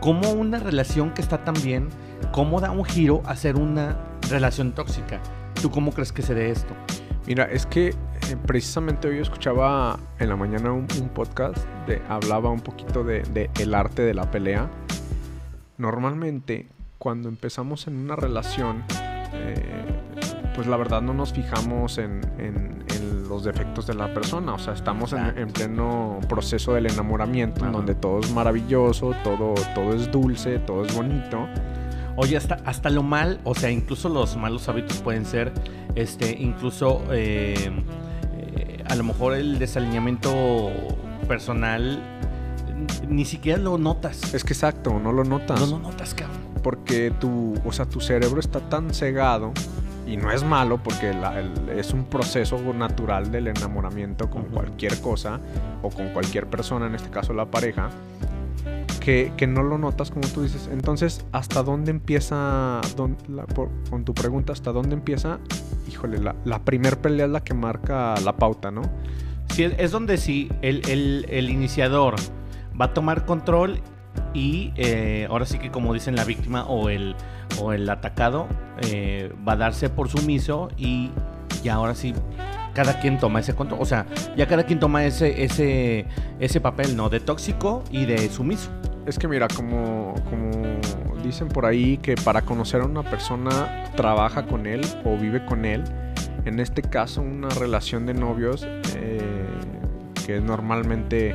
[0.00, 1.88] cómo una relación que está tan bien,
[2.32, 3.96] cómo da un giro a ser una
[4.30, 5.20] relación tóxica?
[5.62, 6.74] ¿Tú cómo crees que se dé esto?
[7.26, 7.94] Mira, es que eh,
[8.46, 13.50] precisamente hoy escuchaba en la mañana un, un podcast de hablaba un poquito de, de
[13.60, 14.68] el arte de la pelea.
[15.80, 16.66] Normalmente,
[16.98, 18.84] cuando empezamos en una relación,
[19.32, 19.54] eh,
[20.54, 24.52] pues la verdad no nos fijamos en, en- en los defectos de la persona.
[24.54, 27.76] O sea, estamos en, pleno proceso del enamoramiento, en Ajá.
[27.78, 31.48] donde todo es maravilloso, todo, todo es dulce, todo es bonito.
[32.16, 35.52] Oye, hasta, hasta lo mal, o sea, incluso los malos hábitos pueden ser,
[35.94, 37.54] este, incluso eh,
[38.34, 40.68] eh, a lo mejor el desalineamiento
[41.26, 42.02] personal
[43.08, 44.34] ni siquiera lo notas.
[44.34, 45.60] Es que exacto, no lo notas.
[45.60, 46.38] No lo notas, cabrón.
[46.62, 49.52] porque tu, o sea, tu cerebro está tan cegado
[50.06, 55.00] y no es malo porque la- el- es un proceso natural del enamoramiento con cualquier
[55.00, 55.40] cosa
[55.82, 57.88] o con cualquier persona, en este caso la pareja,
[59.00, 60.68] que, que no lo notas como tú dices.
[60.72, 65.38] Entonces, ¿hasta dónde empieza, dón- la- por- con tu pregunta, hasta dónde empieza?
[65.90, 68.82] Híjole, la, la primer pelea es la que marca la pauta, ¿no?
[69.54, 72.16] Sí, es- donde sí el, el- el iniciador
[72.80, 73.80] va a tomar control
[74.34, 77.14] y eh, ahora sí que como dicen la víctima o el,
[77.60, 78.48] o el atacado
[78.82, 81.10] eh, va a darse por sumiso y
[81.62, 82.14] ya ahora sí
[82.74, 83.80] cada quien toma ese control.
[83.82, 86.06] O sea, ya cada quien toma ese, ese,
[86.38, 87.08] ese papel, ¿no?
[87.08, 88.70] De tóxico y de sumiso.
[89.06, 90.50] Es que mira, como, como
[91.22, 95.64] dicen por ahí que para conocer a una persona trabaja con él o vive con
[95.64, 95.82] él.
[96.44, 98.66] En este caso, una relación de novios,
[98.96, 99.20] eh,
[100.26, 101.34] que normalmente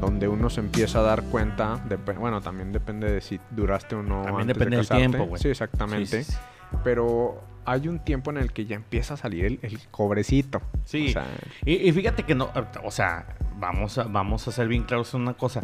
[0.00, 4.02] donde uno se empieza a dar cuenta, dep- bueno, también depende de si duraste o
[4.02, 4.22] no.
[4.22, 5.40] También antes depende de del tiempo, güey.
[5.42, 6.24] Sí, exactamente.
[6.24, 6.38] Sí, sí, sí.
[6.84, 10.62] Pero hay un tiempo en el que ya empieza a salir el, el cobrecito.
[10.84, 11.08] Sí.
[11.10, 11.26] O sea,
[11.64, 12.50] Y, y fíjate que no,
[12.82, 13.26] o sea,
[13.58, 15.62] vamos a, vamos a ser bien claros en una cosa.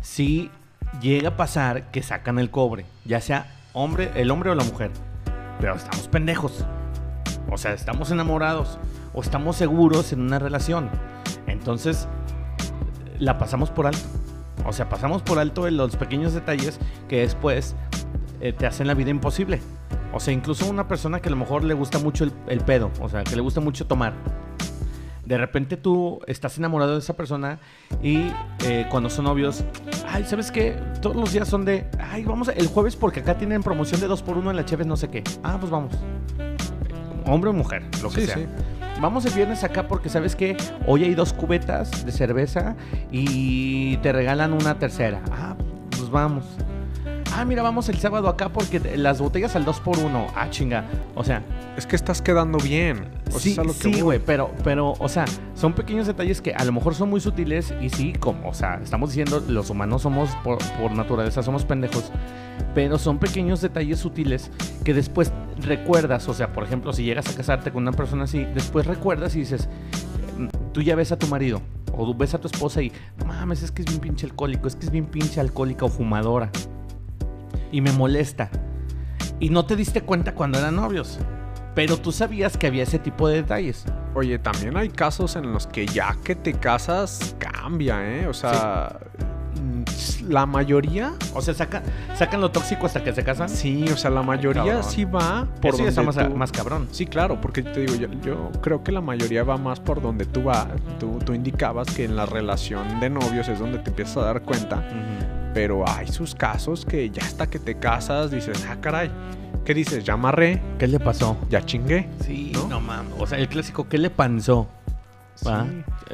[0.00, 0.50] Si
[1.00, 4.90] llega a pasar que sacan el cobre, ya sea hombre, el hombre o la mujer,
[5.60, 6.64] pero estamos pendejos.
[7.50, 8.78] O sea, estamos enamorados
[9.14, 10.90] o estamos seguros en una relación.
[11.46, 12.08] Entonces,
[13.18, 14.00] la pasamos por alto.
[14.64, 17.74] O sea, pasamos por alto en los pequeños detalles que después
[18.40, 19.60] eh, te hacen la vida imposible.
[20.12, 22.90] O sea, incluso una persona que a lo mejor le gusta mucho el, el pedo,
[23.00, 24.14] o sea, que le gusta mucho tomar.
[25.24, 27.58] De repente tú estás enamorado de esa persona
[28.02, 28.30] y
[28.64, 29.64] eh, cuando son novios,
[30.08, 30.76] ay, ¿sabes qué?
[31.02, 34.06] Todos los días son de, ay, vamos a- el jueves porque acá tienen promoción de
[34.06, 35.24] 2 por 1 en la Cheves no sé qué.
[35.42, 35.92] Ah, pues vamos.
[37.26, 38.36] Hombre o mujer, lo que Sí, sea.
[38.36, 38.46] sí.
[39.00, 40.56] Vamos el viernes acá porque sabes que
[40.86, 42.74] hoy hay dos cubetas de cerveza
[43.10, 45.20] y te regalan una tercera.
[45.30, 45.54] Ah,
[45.90, 46.44] pues vamos.
[47.38, 50.86] Ah, mira, vamos el sábado acá porque las botellas al 2 por 1 Ah, chinga.
[51.14, 51.42] O sea,
[51.76, 53.10] es que estás quedando bien.
[53.28, 56.06] O sea, sí, es a lo que sí, güey, pero, pero, o sea, son pequeños
[56.06, 59.44] detalles que a lo mejor son muy sutiles y sí, como, o sea, estamos diciendo,
[59.48, 62.10] los humanos somos, por, por naturaleza, somos pendejos,
[62.74, 64.50] pero son pequeños detalles sutiles
[64.82, 68.46] que después recuerdas, o sea, por ejemplo, si llegas a casarte con una persona así,
[68.54, 69.68] después recuerdas y dices,
[70.38, 71.60] mm, tú ya ves a tu marido
[71.92, 74.74] o ves a tu esposa y, no mames, es que es bien pinche alcohólico, es
[74.74, 76.50] que es bien pinche alcohólica o fumadora
[77.76, 78.48] y me molesta.
[79.38, 81.18] Y no te diste cuenta cuando eran novios.
[81.74, 83.84] Pero tú sabías que había ese tipo de detalles.
[84.14, 88.26] Oye, también hay casos en los que ya que te casas cambia, ¿eh?
[88.28, 88.98] O sea,
[90.26, 91.82] la mayoría, O sea, saca,
[92.14, 93.50] sacan lo tóxico hasta que se casan.
[93.50, 94.82] sí, o sea, la mayoría cabrón.
[94.84, 96.88] sí va por Eso donde está más, tú- más cabrón.
[96.92, 100.24] Sí, claro, porque te digo, yo, yo creo que la mayoría va más por donde
[100.24, 100.66] tú vas.
[100.98, 104.40] Tú, tú indicabas que en la relación de novios es donde te empiezas a dar
[104.40, 104.76] cuenta.
[104.76, 105.35] Ujú.
[105.56, 109.10] Pero hay sus casos que ya hasta que te casas dices, ah, caray,
[109.64, 110.04] ¿qué dices?
[110.04, 111.38] Ya amarré, ¿Qué le pasó?
[111.48, 112.10] ya chingué.
[112.22, 112.68] Sí, ¿No?
[112.68, 113.14] no, mames.
[113.18, 114.68] O sea, el clásico, ¿qué le panzó?
[115.34, 115.48] Sí.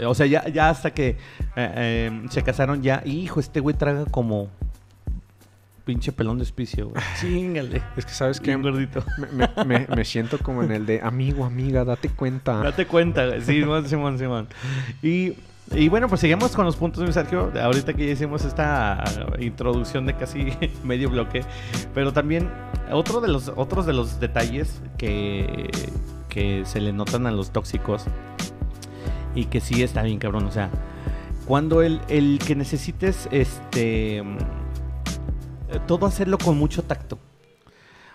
[0.07, 1.17] O sea, ya, ya hasta que eh,
[1.57, 4.49] eh, se casaron, ya, hijo, este güey traga como
[5.85, 7.03] pinche pelón de espicio, güey.
[7.21, 7.83] Chingale.
[7.97, 9.05] Es que sabes que gordito.
[9.19, 12.59] me, me- me- me siento como en el de amigo, amiga, date cuenta.
[12.63, 13.41] Date cuenta, güey.
[13.41, 14.47] Sí, Simón, Simón, Simón.
[15.03, 15.33] Y,
[15.75, 17.53] y bueno, pues seguimos con los puntos, mi Sergio.
[17.61, 19.03] Ahorita que ya hicimos esta
[19.39, 20.53] introducción de casi
[20.85, 21.43] medio bloque.
[21.95, 22.51] Pero también
[22.91, 25.71] otro de los, otros de los detalles que,
[26.29, 28.05] que se le notan a los tóxicos
[29.35, 30.45] y que sí está bien cabrón.
[30.47, 30.71] O sea,
[31.47, 34.23] cuando el, el que necesites este
[35.87, 37.19] todo hacerlo con mucho tacto.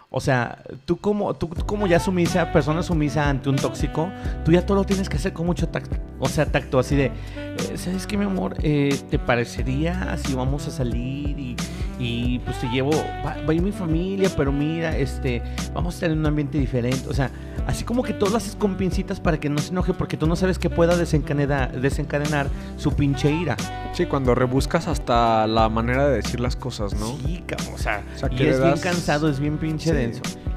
[0.10, 4.10] O sea, tú como, tú, tú como ya sumisa, persona sumisa ante un tóxico,
[4.46, 5.98] tú ya todo lo tienes que hacer con mucho tacto.
[6.20, 8.56] O sea, tacto así de, eh, ¿sabes qué, mi amor?
[8.62, 11.58] Eh, ¿Te parecería si vamos a salir y,
[12.00, 12.92] y, pues te llevo,
[13.26, 15.42] va, va a ir mi familia, pero mira, este,
[15.74, 17.10] vamos a estar en un ambiente diferente.
[17.10, 17.30] O sea,
[17.68, 20.26] así como que todo lo haces con pincitas para que no se enoje porque tú
[20.26, 23.58] no sabes que pueda desencadenar, desencadenar su pinche ira.
[23.92, 27.18] Sí, cuando rebuscas hasta la manera de decir las cosas, ¿no?
[27.18, 27.44] Sí,
[27.74, 29.97] o sea, O sea, y que es bien cansado, es bien pinche Sí,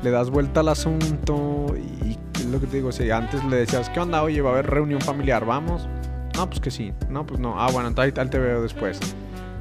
[0.03, 3.90] Le das vuelta al asunto y es lo que te digo, si antes le decías,
[3.90, 4.22] ¿qué onda?
[4.22, 5.88] Oye, va a haber reunión familiar, ¿vamos?
[6.37, 6.92] No, pues que sí.
[7.09, 7.61] No, pues no.
[7.61, 8.98] Ah, bueno, entonces ahí te veo después.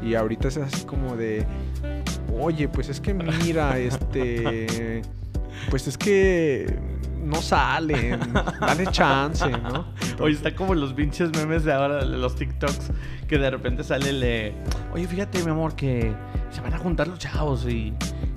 [0.02, 1.46] Y ahorita es así como de,
[2.40, 5.02] oye, pues es que mira, este,
[5.70, 6.74] pues es que
[7.24, 8.20] no salen,
[8.60, 9.86] dale chance, ¿no?
[10.20, 12.92] Oye, está como los pinches memes de ahora, de los TikToks,
[13.28, 14.54] que de repente sale el de,
[14.94, 16.14] oye, fíjate, mi amor, que
[16.52, 17.94] se van a juntar los chavos y,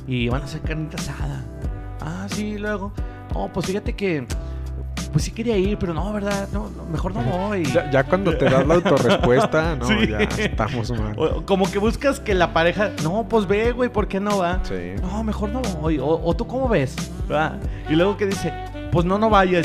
[0.07, 1.45] y van a hacer carnita asada.
[2.01, 2.93] Ah, sí, luego.
[3.35, 4.27] Oh, pues fíjate que,
[5.13, 6.49] pues sí quería ir, pero no, ¿verdad?
[6.53, 7.65] No, no, mejor no voy.
[7.65, 10.07] Ya, ya cuando te das la autorrespuesta, no, Sí.
[10.09, 11.15] ya estamos mal.
[11.17, 14.61] O- como que buscas que la pareja, no, pues ve, güey, ¿por qué no va?
[14.65, 14.95] Sí.
[15.01, 15.99] No, mejor no voy.
[15.99, 16.95] O, o tú cómo ves,
[17.29, 17.59] ¿verdad?
[17.89, 18.53] Y luego que dice,
[18.93, 19.63] pues no, no vaya,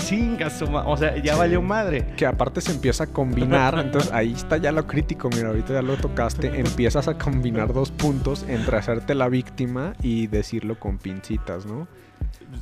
[0.71, 0.87] ma-".
[0.87, 2.13] o sea, ya valió madre.
[2.15, 5.81] que aparte se empieza a combinar, entonces ahí está ya lo crítico, mira, ahorita ya
[5.81, 11.65] lo tocaste, empiezas a combinar dos puntos entre hacerte la víctima y decirlo con pincitas,
[11.65, 11.87] ¿no?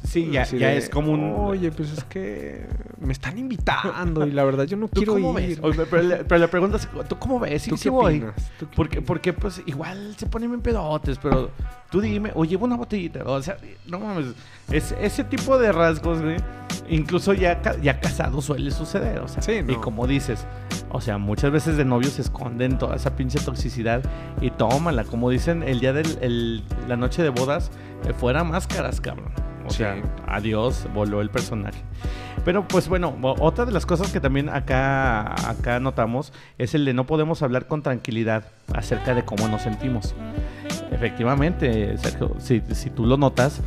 [0.03, 1.33] Sí, ya, Así ya de, es como un...
[1.37, 2.65] Oye, pues es que
[2.99, 5.47] me están invitando y la verdad yo no ¿Tú quiero cómo ir.
[5.49, 5.59] ves?
[5.61, 7.61] Oye, pero, le, pero le preguntas, ¿tú cómo ves?
[7.61, 8.19] Sí, ¿Tú sí qué voy.
[8.57, 9.07] ¿Tú qué Porque, opinas?
[9.07, 11.51] porque, pues, igual se ponen bien pedotes, pero
[11.91, 13.23] tú dime, o llevo una botellita.
[13.25, 14.27] O sea, no mames.
[14.71, 16.37] Es, ese tipo de rasgos, güey,
[16.89, 19.19] incluso ya, ya casado suele suceder.
[19.19, 20.45] O sea, Sí, y como dices,
[20.91, 24.01] o sea, muchas veces de novios se esconden toda esa pinche toxicidad
[24.41, 25.03] y tómala.
[25.03, 27.69] Como dicen, el día de la noche de bodas,
[28.07, 29.31] eh, fuera máscaras, cabrón.
[29.67, 29.77] O Sí.
[29.77, 29.95] sea,
[30.27, 31.81] adiós, voló el personaje.
[32.43, 36.93] Pero pues bueno, otra de las cosas que también acá, acá notamos es el de
[36.93, 38.43] no podemos hablar con tranquilidad
[38.75, 40.13] acerca de cómo nos sentimos.
[40.91, 43.61] Efectivamente, Sergio, si, si tú lo notas,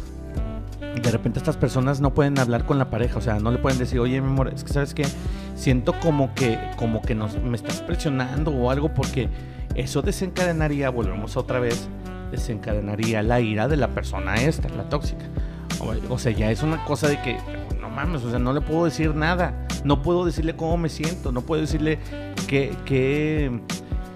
[1.01, 3.78] de repente estas personas no pueden hablar con la pareja, o sea, no le pueden
[3.78, 5.07] decir, oye, mi amor, es que sabes que
[5.55, 9.28] siento como que, como que nos, me estás presionando o algo porque
[9.74, 11.88] eso desencadenaría, volvemos otra vez,
[12.30, 15.24] desencadenaría la ira de la persona esta, la tóxica.
[16.09, 17.36] O, sea, ya es una cosa de que,
[17.80, 21.30] no mames, o sea, no le puedo decir nada, no puedo decirle cómo me siento,
[21.30, 22.01] no puedo decirle
[22.49, 23.61] que, que,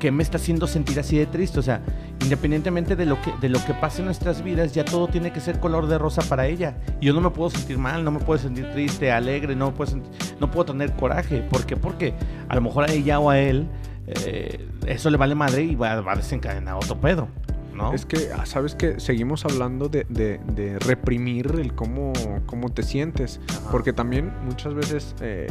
[0.02, 1.80] que me está haciendo sentir así de triste, o sea,
[2.24, 5.38] independientemente de lo que de lo que pase en nuestras vidas, ya todo tiene que
[5.38, 6.76] ser color de rosa para ella.
[7.00, 9.92] Y yo no me puedo sentir mal, no me puedo sentir triste, alegre, no puedo
[9.92, 11.42] sentir- no puedo tener coraje.
[11.42, 11.76] ¿Por qué?
[11.76, 12.14] Porque
[12.48, 13.68] a lo mejor a ella o a él
[14.08, 17.28] eh, eso le vale madre y va, va a desencadenar otro pedo,
[17.72, 17.94] ¿no?
[17.94, 22.12] Es que, ah, ¿sabes que Seguimos hablando de, de- de reprimir el cómo,
[22.46, 23.40] cómo te sientes.
[23.48, 23.70] Ajá.
[23.70, 25.46] Porque también muchas veces eh,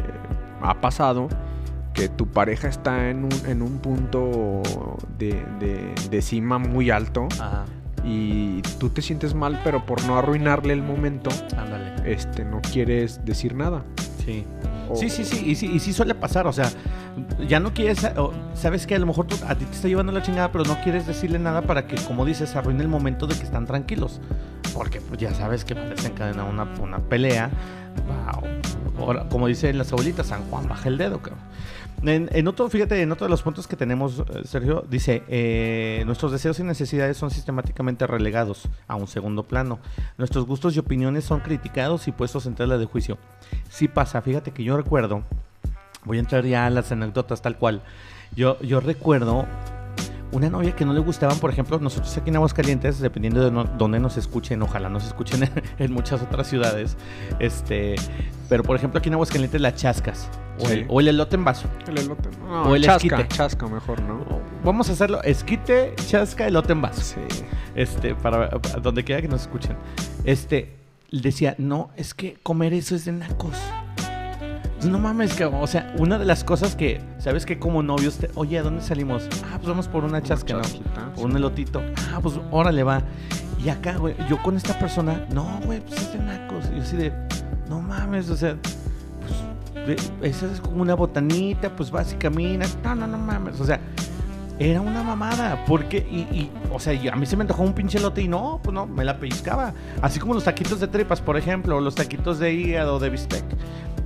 [0.62, 1.30] ha pasado
[1.94, 4.62] que tu pareja está en un, en un punto
[5.18, 7.66] de, de- de cima muy alto Ajá,
[8.04, 11.94] y tú te sientes mal, pero por no arruinarle el momento, ándale.
[12.12, 13.84] este, no quieres decir nada.
[14.26, 14.46] Sí.
[14.90, 16.70] O- Sí, sí, sí, y sí, y sí suele pasar, o sea,
[17.48, 20.12] ya no quieres, o sabes que a lo mejor tú- a ti te está llevando
[20.12, 23.36] la chingada, pero no quieres decirle nada para que, como dices, arruine el momento de
[23.36, 24.20] que están tranquilos,
[24.74, 27.50] porque pues, ya sabes que va a desencadenar una, una pelea,
[28.98, 31.40] o- ahora, como dicen las abuelitas, San Juan baja el dedo, cabrón.
[32.04, 36.32] En, otro, fíjate, en otro de los puntos que tenemos, eh, Sergio, dice, eh, nuestros
[36.32, 39.80] deseos y necesidades son sistemáticamente relegados a un segundo plano.
[40.18, 43.20] Nuestros gustos y opiniones son criticados y puestos en tela de juicio.
[43.70, 45.24] Sí pasa, fíjate que yo recuerdo,
[46.04, 47.84] voy a entrar ya a las anécdotas tal cual.
[48.36, 49.46] Yo, yo recuerdo
[50.32, 53.64] una novia que no le gustaban, por ejemplo, nosotros aquí en Aguascalientes, dependiendo de no-
[53.66, 56.96] dónde nos escuchen, ojalá nos escuchen en, en muchas otras ciudades,
[57.40, 57.96] este,
[58.50, 60.30] pero por ejemplo aquí en Aguascalientes la chascas,
[60.60, 60.74] o, Sí.
[60.74, 61.68] el, o el elote en vaso.
[61.88, 62.30] El elote.
[62.48, 63.28] No, O el chasca, esquite.
[63.36, 64.24] chasca mejor, ¿no?
[64.64, 67.02] Vamos a hacerlo, esquite, chasca, elote en vaso.
[67.02, 67.22] Sí.
[67.76, 69.76] este, para, para donde quiera que nos escuchen.
[70.24, 70.76] Este,
[71.12, 73.56] decía, no, es que comer eso es de nacos.
[74.86, 78.30] No mames, que, o sea, una de las cosas que, ¿sabes que Como novios, te-
[78.36, 79.28] oye, ¿a dónde salimos?
[79.46, 80.62] Ah, pues vamos por una chasca, ¿no?
[81.14, 81.82] Por un elotito.
[82.14, 83.02] Ah, pues órale, va.
[83.64, 86.66] Y acá, güey, yo con esta persona, no, güey, pues es de nacos.
[86.74, 87.14] Y yo así de,
[87.70, 88.56] no mames, o sea,
[89.86, 92.76] pues, esa es como una botanita, pues vas y caminas.
[92.84, 93.80] No, no, no mames, o sea,
[94.60, 95.64] era una mamada.
[95.66, 98.28] Porque, y, y, o sea, y a mí se me antojó un pinche elote y
[98.28, 99.74] no, pues no, me la pellizcaba.
[100.02, 103.46] Así como los taquitos de tripas, por ejemplo, o los taquitos de hígado, de bistec.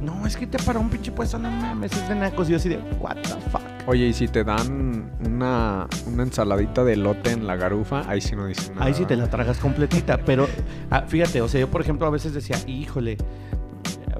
[0.02, 2.48] No, es que te para un pinche puesto, no mames, es de nacos.
[2.48, 3.62] Y yo así de, what the fuck.
[3.88, 8.36] Oye, y si te dan una, una ensaladita de elote en la garufa, ahí sí
[8.36, 8.88] no dicen nada.
[8.88, 10.48] Ahí sí te la tragas completita, pero
[10.90, 13.18] ah, fíjate, o sea, yo por ejemplo a veces decía, híjole,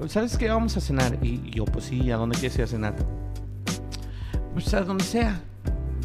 [0.08, 0.48] ¿sabes qué?
[0.48, 1.18] Vamos a cenar.
[1.22, 2.94] Y, y yo, pues sí, ¿a dónde quieres ir a cenar?
[4.54, 5.40] Pues a donde sea.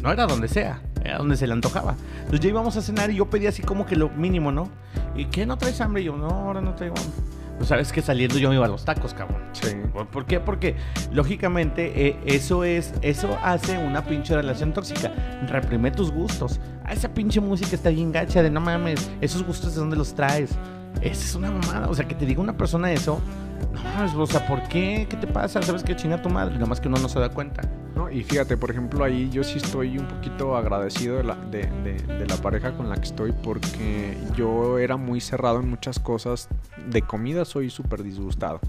[0.02, 1.94] No era donde sea, era donde se le antojaba.
[2.18, 4.68] Entonces ya íbamos a cenar y yo pedí así como que lo mínimo, ¿no?
[5.14, 5.46] ¿Y qué?
[5.46, 6.02] ¿No traes hambre?
[6.02, 7.12] Y yo, no, ahora no traigo hambre.
[7.58, 9.42] Pues sabes que saliendo yo me iba a los tacos, cabrón.
[9.52, 9.68] Sí.
[9.92, 10.40] ¿Por- ¿Por qué?
[10.40, 10.74] Porque
[11.12, 15.12] lógicamente eh, eso es, eso hace una pinche relación tóxica.
[15.46, 16.58] Reprime tus gustos.
[16.84, 19.08] Ah, esa pinche música está bien gacha de no mames.
[19.20, 20.50] Esos gustos de dónde los traes.
[21.00, 21.88] Esa es una mamada.
[21.88, 23.20] O sea, que te diga una persona eso.
[23.72, 25.06] No mames, o sea, ¿por qué?
[25.08, 25.62] ¿Qué te pasa?
[25.62, 26.54] ¿Sabes qué chinga tu madre?
[26.54, 27.62] Nada más que uno no se da cuenta.
[27.94, 31.66] No, y fíjate, por ejemplo, ahí yo sí estoy un poquito agradecido de la, de,
[31.84, 35.98] de- de la pareja con la que estoy porque yo era muy cerrado en muchas
[35.98, 36.48] cosas.
[36.88, 38.60] De comida soy súper disgustado.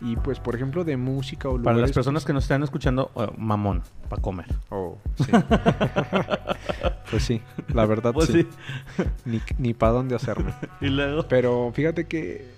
[0.00, 3.10] Y pues, por ejemplo, de música o Para las lugares- personas que nos están escuchando,
[3.16, 4.46] eh, mamón, para comer.
[4.70, 5.30] Oh, sí.
[7.10, 7.40] pues sí,
[7.72, 8.46] la verdad Pues sí.
[9.24, 10.52] Ni, ni para dónde hacerme.
[10.80, 11.24] Y luego.
[11.28, 12.55] Pero fíjate que.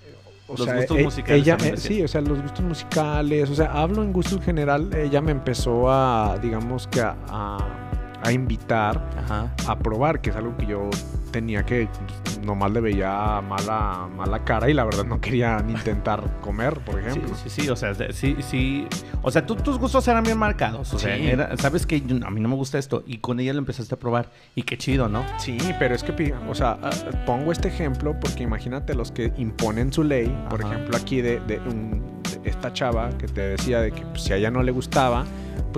[0.49, 1.80] O Los sea, gustos e- musicales Ella, decías.
[1.80, 3.51] sí, o sea, los gustos musicales.
[3.51, 4.92] O sea, hablo en gusto en general.
[4.94, 7.88] Ella me empezó a, digamos que a, a-
[8.22, 9.54] a invitar Ajá.
[9.66, 10.88] a probar, que es algo que yo
[11.30, 11.88] tenía que.
[12.22, 16.78] pues, Nomás le veía mala, mala cara y la verdad no quería ni intentar comer,
[16.80, 17.34] por ejemplo.
[17.34, 18.86] sí, sí, o sea, sí, sí.
[19.22, 20.94] O sea, tú- tus gustos eran bien marcados.
[20.94, 21.26] O sea, Sí.
[21.26, 23.02] era- sabes que a mí no me gusta esto.
[23.06, 24.30] Y con ella lo empezaste a probar.
[24.54, 25.24] Y qué chido, ¿no?
[25.38, 26.90] Sí, pero es que, o sea, ah,
[27.26, 30.72] pongo este ejemplo porque imagínate los que imponen su ley, por Ajá.
[30.74, 34.32] ejemplo aquí de, de un- de esta chava que te decía de que pues, si
[34.32, 35.24] a ella no le gustaba,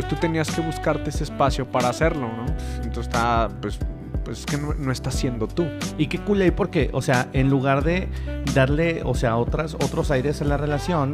[0.00, 2.46] pues tú tenías que buscarte ese espacio para hacerlo, ¿no?
[2.76, 3.78] Entonces está, pues,
[4.24, 5.66] pues es que no, no estás siendo tú.
[5.98, 8.08] Y qué ahí porque, o sea, en lugar de
[8.54, 11.12] darle, o sea, otras, otros aires a la relación,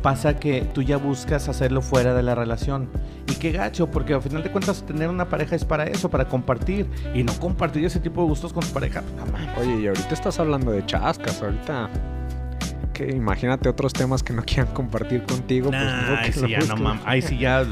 [0.00, 2.88] pasa que tú ya buscas hacerlo fuera de la relación.
[3.26, 6.26] Y qué gacho, porque al final de cuentas tener una pareja es para eso, para
[6.26, 6.86] compartir.
[7.16, 9.02] Y no compartir ese tipo de gustos con tu pareja.
[9.16, 9.58] No mames.
[9.58, 11.90] Oye, y ahorita estás hablando de chascas, ahorita...
[12.94, 15.70] Que imagínate otros temas que no quieran compartir contigo.
[15.70, 16.80] pues, Nah, no, que ahí sí ya, no busques.
[16.80, 17.02] mames.
[17.04, 17.64] Ahí sí ya.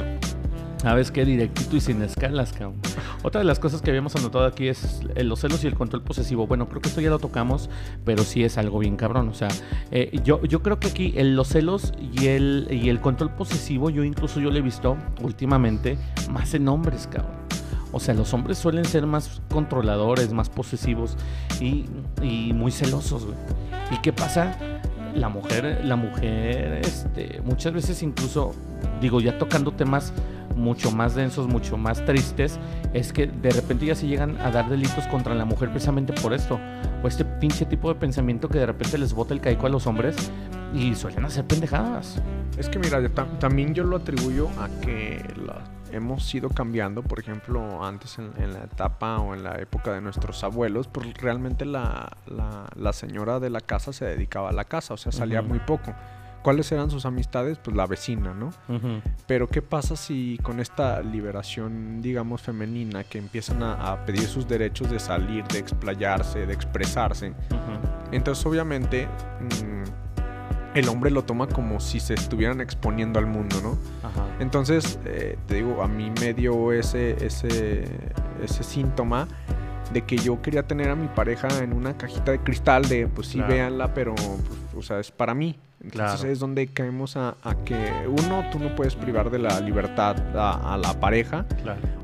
[0.78, 1.24] ¿Sabes qué?
[1.24, 2.74] Directito y sin escalas, cabrón.
[3.22, 6.48] Otra de las cosas que habíamos anotado aquí es los celos y el control posesivo.
[6.48, 7.70] Bueno, creo que esto ya lo tocamos,
[8.04, 9.28] pero sí es algo bien cabrón.
[9.28, 9.46] O sea,
[9.92, 13.90] eh, yo, yo creo que aquí el, los celos y el, y el control posesivo,
[13.90, 15.98] yo incluso yo lo he visto últimamente
[16.32, 17.30] más en hombres, cabrón.
[17.92, 21.16] O sea, los hombres suelen ser más controladores, más posesivos
[21.60, 21.84] y,
[22.22, 23.36] y muy celosos, güey.
[23.92, 24.58] ¿Y qué pasa?
[25.14, 28.52] La mujer, la mujer, este, muchas veces incluso,
[29.00, 30.12] digo, ya tocando temas
[30.56, 32.58] mucho más densos, mucho más tristes,
[32.92, 36.32] es que de repente ya se llegan a dar delitos contra la mujer precisamente por
[36.32, 36.58] esto.
[37.02, 39.86] O este pinche tipo de pensamiento que de repente les bota el caico a los
[39.86, 40.16] hombres
[40.72, 42.20] y suelen hacer pendejadas.
[42.56, 43.06] Es que mira,
[43.38, 45.22] también yo lo atribuyo a que
[45.92, 50.42] hemos ido cambiando, por ejemplo, antes en, la etapa o en la época de nuestros
[50.42, 54.96] abuelos, pues realmente la, la, señora de la casa se dedicaba a la casa, o
[54.96, 55.94] sea, salía muy poco.
[56.42, 57.58] ¿Cuáles eran sus amistades?
[57.58, 58.50] Pues la vecina, ¿no?
[59.28, 64.90] Pero ¿qué pasa si con esta liberación, digamos, femenina, que empiezan a, pedir sus derechos
[64.90, 67.32] de salir, de explayarse, de expresarse?
[68.10, 70.11] Entonces, obviamente, mm,
[70.74, 73.78] el hombre lo toma como si se estuvieran exponiendo al mundo, ¿no?
[74.40, 77.84] Entonces, eh, te digo, a mí me dio ese, ese,
[78.42, 79.28] ese síntoma
[79.92, 83.26] de que yo quería tener a mi pareja en una cajita de cristal de, pues
[83.26, 85.58] sí, véanla, pero, pues, o sea, es para mí.
[85.82, 90.76] Entonces es donde caemos a, que, uno, tú no puedes privar de la libertad a,
[90.76, 91.44] la pareja.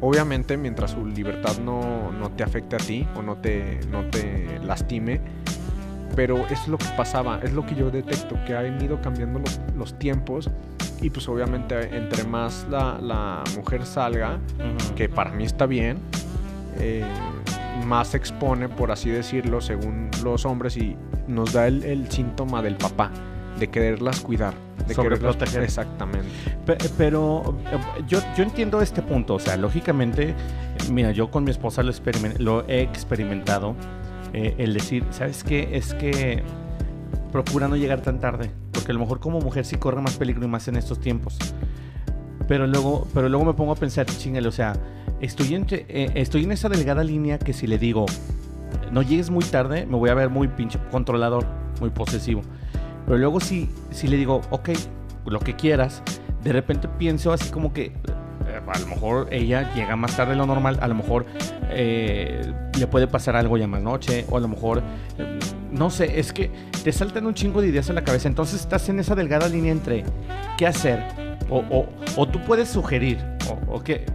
[0.00, 4.58] Obviamente, mientras su libertad no, no, te afecte a ti o no te, no te
[4.64, 5.20] lastime.
[6.18, 9.60] Pero es lo que pasaba, es lo que yo detecto, que han ido cambiando los,
[9.76, 10.50] los tiempos
[11.00, 14.40] y pues obviamente entre más la, la mujer salga,
[14.96, 15.98] que para mí está bien,
[16.80, 17.04] eh,
[17.86, 20.96] más se expone, por así decirlo, según los hombres y
[21.28, 23.12] nos da el, el síntoma del papá
[23.60, 24.54] de quererlas cuidar,
[24.88, 25.62] de quererlas proteger.
[25.62, 26.28] Exactamente.
[26.98, 30.34] Pero, eh, yo, yo entiendo este punto, o sea, lógicamente,
[30.90, 31.92] mira, yo con mi esposa lo,
[32.38, 33.76] lo he experimentado,
[34.32, 35.70] eh, el decir, ¿sabes qué?
[35.72, 36.42] Es que
[37.32, 40.44] procura no llegar tan tarde, porque a lo mejor como mujer sí corre más peligro
[40.44, 41.38] y más en estos tiempos.
[42.46, 44.74] Pero luego, pero luego me pongo a pensar, chingale, o sea,
[45.20, 48.06] estoy, entre, eh, estoy en esa delgada línea que si le digo,
[48.90, 51.44] no llegues muy tarde, me voy a ver muy pinche controlador,
[51.80, 52.42] muy posesivo.
[53.06, 54.70] Pero luego si, si le digo, ok,
[55.26, 56.02] lo que quieras,
[56.42, 60.38] de repente pienso así como que eh, a lo mejor ella llega más tarde de
[60.38, 61.26] lo normal, a lo mejor
[61.70, 64.82] eh, le puede pasar algo ya más noche, o a lo mejor,
[65.70, 66.50] no sé, es que
[66.82, 69.72] te saltan un chingo de ideas en la cabeza, entonces estás en esa delgada línea
[69.72, 70.04] entre
[70.56, 71.02] qué hacer,
[71.50, 74.06] o, o, tú puedes sugerir, o, o que,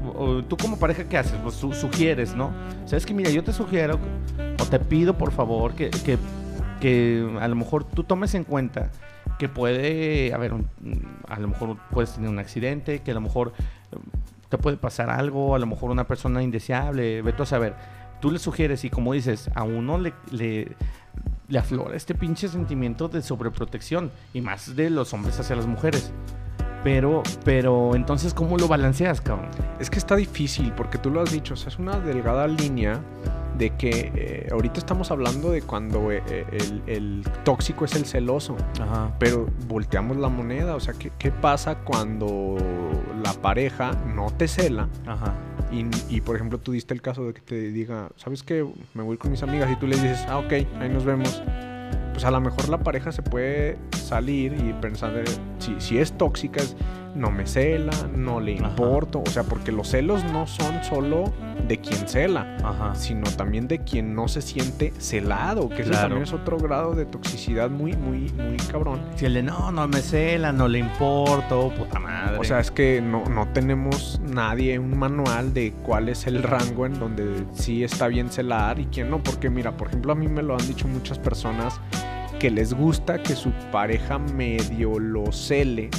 [0.47, 1.35] tú como pareja, ¿qué haces?
[1.41, 2.51] Pues sugieres, ¿no?
[2.85, 3.99] Sabes que, mira, yo te sugiero,
[4.59, 6.17] o te pido por favor que, que
[6.83, 8.91] que a lo mejor tú tomes en cuenta
[9.39, 10.67] que puede haber un,
[11.29, 13.53] a lo mejor puedes tener un accidente, que a lo mejor
[14.53, 17.73] te puede pasar algo, a lo mejor una persona indeseable, vete a saber.
[18.21, 20.75] Tú le sugieres y como dices, a uno le, le,
[21.47, 26.13] le aflora este pinche sentimiento de sobreprotección y más de los hombres hacia las mujeres.
[26.83, 29.49] Pero, pero entonces, ¿cómo lo balanceas, cabrón?
[29.79, 33.01] Es que está difícil, porque tú lo has dicho, o sea, es una delgada línea
[33.57, 36.21] de que eh, ahorita estamos hablando de cuando eh,
[36.87, 38.55] el, tóxico es el celoso,
[39.19, 42.57] pero volteamos la moneda, o sea, ¿qué, ¿qué, pasa cuando
[43.23, 44.89] la pareja no te cela?
[45.71, 48.65] Y, y, por ejemplo tú diste el caso de que te diga, ¿sabes qué?
[48.93, 51.41] Me voy con mis amigas y tú le dices, ah, ok, ahí nos vemos.
[52.13, 55.11] Pues a lo mejor la pareja se puede salir y pensar,
[55.59, 56.75] si, si es tóxica, es
[57.15, 59.21] no me cela, no le importo.
[59.25, 61.33] O sea, porque los celos no son solo
[61.67, 62.57] de quien cela,
[62.95, 67.69] sino también de quien no se siente celado, que también es otro grado de toxicidad
[67.69, 69.01] muy, muy, muy cabrón.
[69.15, 72.37] Si el de no, no me cela, no le importo, puta madre.
[72.37, 76.85] O sea, es que no, no tenemos nadie un manual de cuál es el rango
[76.85, 79.21] en donde sí está bien celar y quién no.
[79.21, 81.79] Porque mira, por ejemplo, a mí me lo han dicho muchas personas
[82.43, 85.89] que les gusta que su pareja medio lo cele,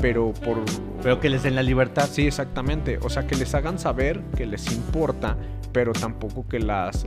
[0.00, 0.56] pero por...
[1.02, 2.08] Pero que les den la libertad.
[2.10, 2.98] Sí, exactamente.
[3.02, 5.36] O sea, que les hagan saber que les importa,
[5.74, 7.04] pero tampoco que las,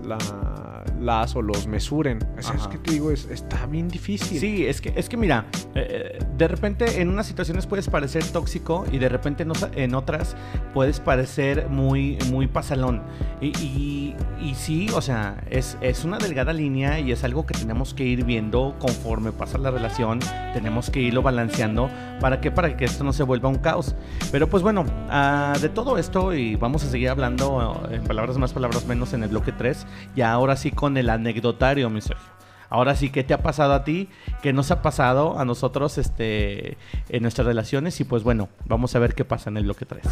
[0.99, 2.19] las o los mesuren.
[2.37, 4.39] es que te digo, es, está bien difícil.
[4.39, 8.85] Sí, es que, es que mira, eh, de repente en unas situaciones puedes parecer tóxico
[8.91, 9.45] y de repente
[9.75, 10.35] en, otras
[10.73, 13.01] puedes parecer muy, muy pasalón.
[13.39, 17.93] Y, y, sí, o sea, es, es una delgada línea y es algo que tenemos
[17.93, 20.19] que ir viendo conforme pasa la relación.
[20.53, 21.89] Tenemos que irlo balanceando.
[22.19, 22.51] ¿Para qué?
[22.51, 23.95] Para que esto no se vuelva un caos.
[24.31, 28.56] Pero pues bueno, ah, de todo esto y vamos a seguir hablando en palabras más
[28.57, 29.85] palabras menos en el bloque 3.
[30.15, 32.25] Y ahora sí con el anecdotario, mi Sergio.
[32.69, 34.09] Ahora sí, ¿qué te ha pasado a ti?
[34.41, 36.77] ¿Qué nos ha pasado a nosotros este,
[37.09, 37.99] en nuestras relaciones?
[38.01, 40.03] Y pues bueno, vamos a ver qué pasa en el bloque 3.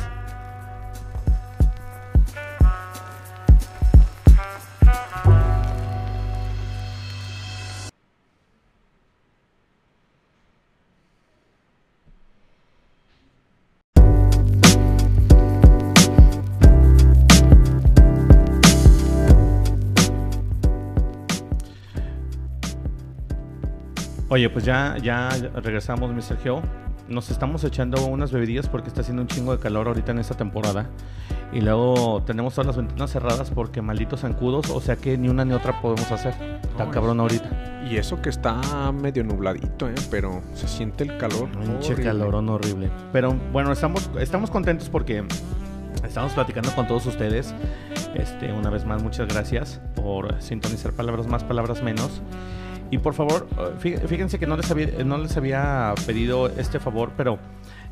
[24.35, 25.29] Oye, pues ya, ya
[25.63, 26.61] regresamos, mi Sergio.
[27.07, 30.35] Nos estamos echando unas bebidillas porque está haciendo un chingo de calor ahorita en esta
[30.35, 30.89] temporada.
[31.53, 35.45] Y luego tenemos todas las ventanas cerradas porque malditos zancudos, o sea que ni una
[35.45, 36.33] ni otra podemos hacer.
[36.61, 37.85] Está No, cabrón ahorita.
[37.89, 39.95] Y eso que está medio nubladito, ¿eh?
[40.11, 41.49] Pero se siente el calor.
[41.51, 42.03] Pinche horrible.
[42.03, 42.91] calorón horrible.
[43.13, 45.23] Pero bueno, estamos, estamos contentos porque
[46.03, 47.55] estamos platicando con todos ustedes.
[48.15, 52.21] Este, una vez más, muchas gracias por sintonizar palabras más, palabras menos.
[52.91, 56.79] Y por favor, eh, fí- fíjense que no les había, no les había pedido este
[56.79, 57.39] favor, pero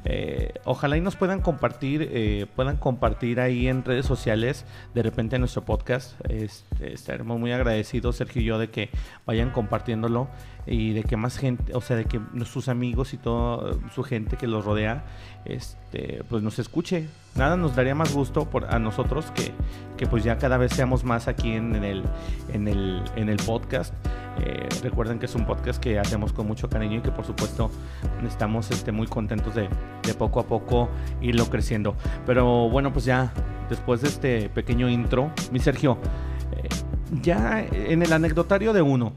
[0.06, 5.40] eh, ojalá y nos puedan compartir, eh, puedan compartir ahí en redes sociales de repente
[5.40, 6.14] nuestro podcast.
[6.30, 8.90] Este, estaremos muy agradecidos, Sergio y yo, de que
[9.26, 10.28] vayan compartiéndolo
[10.66, 14.38] y de que más gente, o sea, de que sus amigos y toda su gente
[14.38, 15.04] que los rodea,
[15.46, 17.08] este, pues nos escuche.
[17.36, 19.52] Nada nos daría más gusto por, a nosotros que,
[19.98, 22.04] que pues ya cada vez seamos más aquí en, el,
[22.54, 23.94] en, el, en el podcast.
[24.40, 27.70] Eh, recuerden que es un podcast que hacemos con mucho cariño y que por supuesto
[28.26, 29.68] estamos este, muy contentos de,
[30.04, 30.90] de poco a poco
[31.22, 31.96] irlo creciendo.
[32.26, 33.34] Pero bueno, pues ya
[33.70, 35.98] después de este pequeño intro, mi Sergio,
[36.52, 36.70] eh,
[37.22, 39.14] ya en el anecdotario de uno,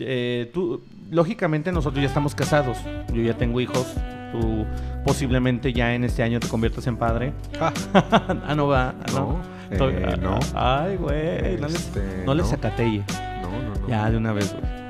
[0.00, 2.78] eh, tú, lógicamente nosotros ya estamos casados,
[3.12, 3.94] yo ya tengo hijos,
[4.32, 4.66] tú
[5.04, 7.32] posiblemente ya en este año te conviertas en padre.
[7.60, 7.72] Ah,
[8.46, 9.40] ah, no va, ah, no.
[9.76, 10.38] no, eh, no.
[10.54, 12.58] Ay, güey, no les, Este, no les no.
[12.60, 13.88] No, no, no.
[13.88, 14.80] Ya, de una vez, güey.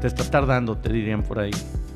[0.00, 1.52] Te estás tardando, te dirían por ahí.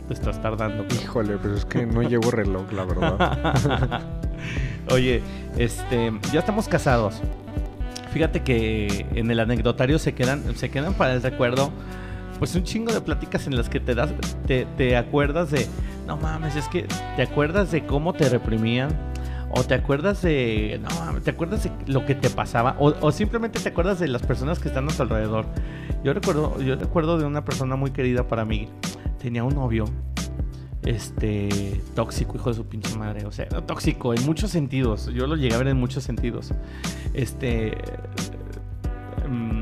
[0.07, 0.85] Te estás tardando.
[0.89, 4.03] pero- Híjole, pero es que no llevo reloj, la verdad.
[4.91, 5.21] Oye,
[5.59, 7.21] este, ya estamos casados.
[8.13, 11.71] Fíjate que en el anecdotario se quedan, se quedan para el recuerdo,
[12.39, 14.11] pues un chingo de pláticas en las que te das,
[14.47, 15.67] te, te acuerdas de,
[16.07, 16.87] no mames, es que
[17.17, 18.91] te acuerdas de cómo te reprimían,
[19.51, 23.61] o te acuerdas de, no mames, te acuerdas de lo que te pasaba, o, simplemente
[23.61, 25.47] te acuerdas de las personas que están a tu alrededor.
[26.05, 28.69] Yo recuerdo, yo recuerdo de una persona muy querida para mí,
[29.21, 29.87] tenía un novio
[30.89, 33.27] este tóxico, hijo de su pinche madre.
[33.27, 35.11] O sea, tóxico en muchos sentidos.
[35.13, 36.53] Yo lo llegué a ver en muchos sentidos.
[37.13, 37.77] Este.
[39.29, 39.58] mm,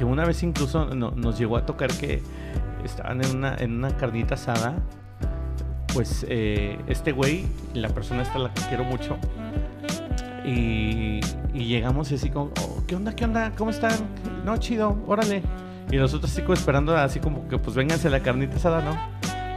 [0.00, 2.22] que una vez incluso no- nos llegó a tocar que
[2.82, 4.72] estaban en una, en una carnita asada.
[5.92, 7.44] Pues eh, este güey,
[7.74, 9.18] la persona esta la que quiero mucho.
[10.42, 11.20] Y,
[11.52, 13.14] y llegamos así como, "Oh, ¿qué onda?
[13.14, 13.52] ¿Qué onda?
[13.58, 13.92] ¿Cómo están?
[14.42, 15.42] No, chido, órale.
[15.92, 18.96] Y nosotros así como esperando, así como que pues vénganse a la carnita asada, ¿no?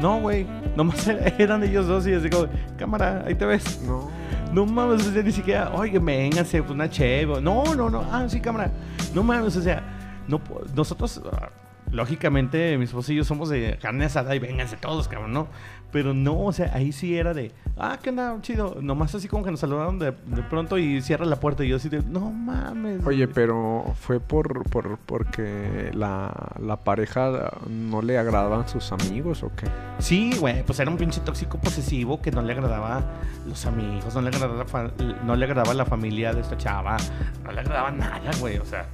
[0.02, 0.46] No, güey.
[0.76, 3.82] Nomás eran ellos dos y así como, cámara, ahí te ves.
[3.88, 4.10] No.
[4.52, 7.40] No mames, o sea, ni siquiera, oye, vénganse, pues una cheve.
[7.42, 8.04] No, no, no.
[8.12, 8.70] Ah, sí, cámara.
[9.16, 9.82] No mames, o sea,
[10.28, 10.42] no,
[10.76, 11.50] nosotros, ah,
[11.92, 15.48] lógicamente, mis esposos y yo somos de carne asada y vénganse todos, cabrón, ¿no?
[15.92, 18.36] Pero no, o sea, ahí sí era de, ah, ¿qué onda?
[18.42, 18.78] Chido.
[18.82, 21.76] Nomás así como que nos saludaron de, de pronto y cierra la puerta y yo
[21.76, 23.06] así de, no mames.
[23.06, 23.36] Oye, güey".
[23.36, 29.68] pero fue por, por porque la, la pareja no le agradaban sus amigos o qué?
[30.00, 33.04] Sí, güey, pues era un pinche tóxico posesivo que no le agradaba
[33.48, 34.92] los amigos, no le agradaba,
[35.24, 36.98] no le agradaba la familia de esta chava,
[37.44, 38.88] no le agradaba nada, güey, o sea,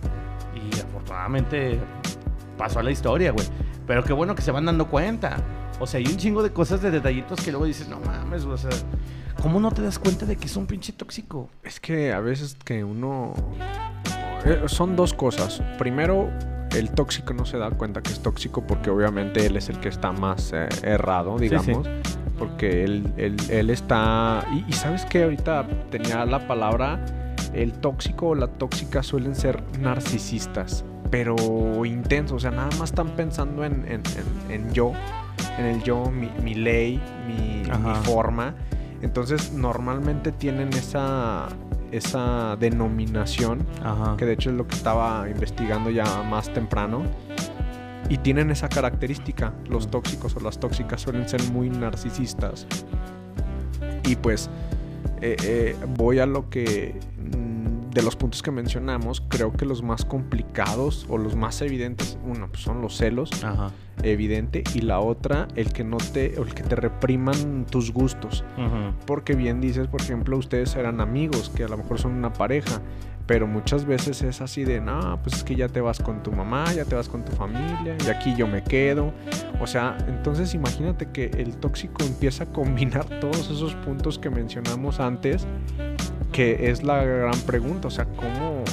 [0.72, 1.80] y afortunadamente
[2.57, 3.47] pasó a la historia, güey.
[3.88, 5.38] Pero qué bueno que se van dando cuenta.
[5.80, 8.57] O sea, hay un chingo de cosas, de detallitos que luego dices, no mames, o
[8.57, 8.70] sea,
[9.41, 11.49] ¿cómo no te das cuenta de que es un pinche tóxico?
[11.64, 13.34] Es que a veces que uno...
[14.45, 15.62] eh, son dos cosas.
[15.78, 16.30] Primero,
[16.76, 19.88] el tóxico no se da cuenta que es tóxico porque obviamente él es el que
[19.89, 21.55] está más eh, errado, Sí, sí.
[21.55, 21.88] digamos.
[22.38, 24.45] Porque él, él, él está...
[24.53, 26.99] Y, y sabes que ahorita tenía la palabra,
[27.53, 31.35] el tóxico o la tóxica suelen ser narcisistas, pero
[31.85, 34.01] intensos, o sea, nada más están pensando en, en-
[34.47, 34.91] en- en yo,
[35.57, 37.63] en el yo, mi, mi ley, mi,
[38.03, 38.53] forma.
[39.01, 41.47] Entonces normalmente tienen esa,
[41.91, 44.15] esa denominación, Ajá.
[44.17, 47.03] que de hecho es lo que estaba investigando ya más temprano.
[48.09, 49.53] Y tienen esa característica.
[49.69, 52.65] Los tóxicos o las tóxicas suelen ser muy narcisistas.
[54.03, 54.49] Y pues
[55.21, 56.99] eh, eh, voy a lo que
[57.99, 62.47] de los puntos que mencionamos, creo que los más complicados o los más evidentes, uno,
[62.49, 63.71] pues son los celos, Ajá.
[64.03, 68.45] evidente, y la otra, el que no te, el que te repriman tus gustos.
[69.05, 72.81] Porque bien dices, por ejemplo, ustedes eran amigos, que a lo mejor son una pareja,
[73.27, 76.31] pero muchas veces es así de, no, pues es que ya te vas con tu
[76.31, 79.11] mamá, ya te vas con tu familia, y aquí yo me quedo.
[79.59, 85.01] O sea, entonces imagínate que el tóxico empieza a combinar todos esos puntos que mencionamos
[85.01, 85.45] antes,
[86.32, 88.63] que es la gran pregunta, o sea, ¿cómo,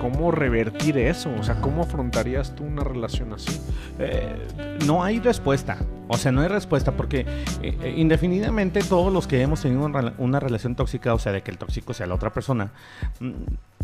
[0.00, 1.30] cómo revertir eso?
[1.38, 3.60] O sea, ¿cómo afrontarías tú una relación así?
[3.98, 4.48] Eh,
[4.86, 5.78] no hay respuesta.
[6.08, 10.14] O sea, no hay respuesta porque eh, eh, indefinidamente todos los que hemos tenido una,
[10.18, 12.72] una relación tóxica, o sea, de que el tóxico sea la otra persona,
[13.20, 13.30] mm,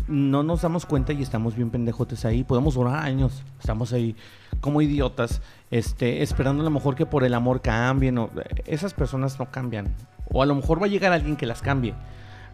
[0.07, 2.43] no nos damos cuenta y estamos bien pendejotes ahí.
[2.43, 3.43] Podemos durar años.
[3.59, 4.15] Estamos ahí
[4.61, 8.17] como idiotas, este, esperando a lo mejor que por el amor cambien.
[8.17, 8.29] O,
[8.65, 9.93] esas personas no cambian.
[10.31, 11.93] O a lo mejor va a llegar alguien que las cambie.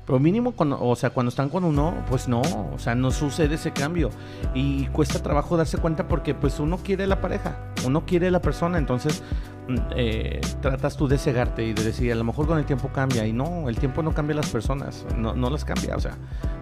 [0.06, 3.56] Pero mínimo, cuando, o sea, cuando están con uno, pues no, o sea, no sucede
[3.56, 4.10] ese cambio.
[4.54, 8.78] Y cuesta trabajo darse cuenta porque pues uno quiere la pareja, uno quiere la persona,
[8.78, 9.24] entonces
[9.70, 12.89] mm, eh, tratas tú de cegarte y de decir, a lo mejor con el tiempo
[12.89, 13.26] cambia.
[13.26, 15.95] Y no, el tiempo no cambia las personas, no, no las cambia.
[15.95, 16.18] O sea,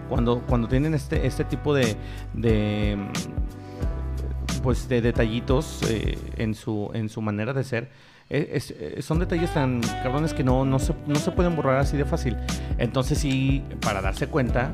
[0.08, 1.96] cuando, cuando tienen este, este tipo de,
[2.34, 2.96] de
[4.62, 7.90] pues de detallitos eh, en, su, en su manera de ser,
[8.34, 12.06] eh, son detalles tan cabrones que no, no, se, no se pueden borrar así de
[12.06, 12.36] fácil.
[12.78, 14.72] Entonces sí, para darse cuenta,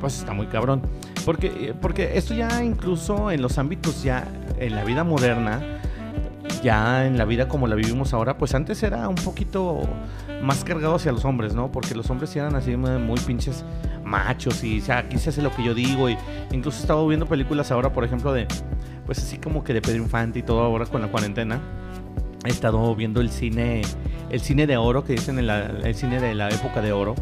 [0.00, 0.82] pues está muy cabrón.
[1.24, 4.28] Porque, porque esto ya incluso en los ámbitos ya,
[4.58, 5.62] en la vida moderna,
[6.62, 9.80] ya en la vida como la vivimos ahora, pues antes era un poquito
[10.42, 11.72] más cargado hacia los hombres, ¿no?
[11.72, 13.64] Porque los hombres eran así muy pinches
[14.04, 16.18] machos y o sea, aquí se hace lo que yo digo y
[16.52, 18.46] incluso he estado viendo películas ahora, por ejemplo, de
[19.06, 21.60] pues así como que de Pedro Infante y todo ahora con la cuarentena
[22.44, 23.82] he estado viendo el cine,
[24.30, 27.14] el cine de oro, que dicen el cine de la época de oro.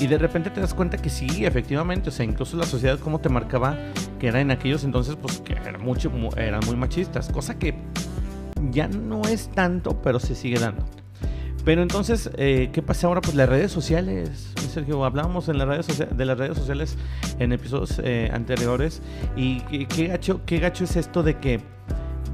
[0.00, 3.20] Y de repente te das cuenta que sí, efectivamente, o sea, incluso la sociedad como
[3.20, 3.78] te marcaba
[4.18, 7.74] que era en aquellos entonces, pues que eran, mucho, eran muy machistas, cosa que
[8.70, 10.84] ya no es tanto, pero se sigue dando.
[11.64, 13.20] Pero entonces, eh, ¿qué pasa ahora?
[13.20, 16.96] Pues las redes sociales, Sergio, hablábamos en las redes de las redes sociales
[17.38, 19.00] en episodios eh, anteriores.
[19.36, 21.60] Y qué gacho, qué gacho es esto de que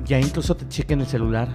[0.06, 1.48] ya incluso te chequen el celular.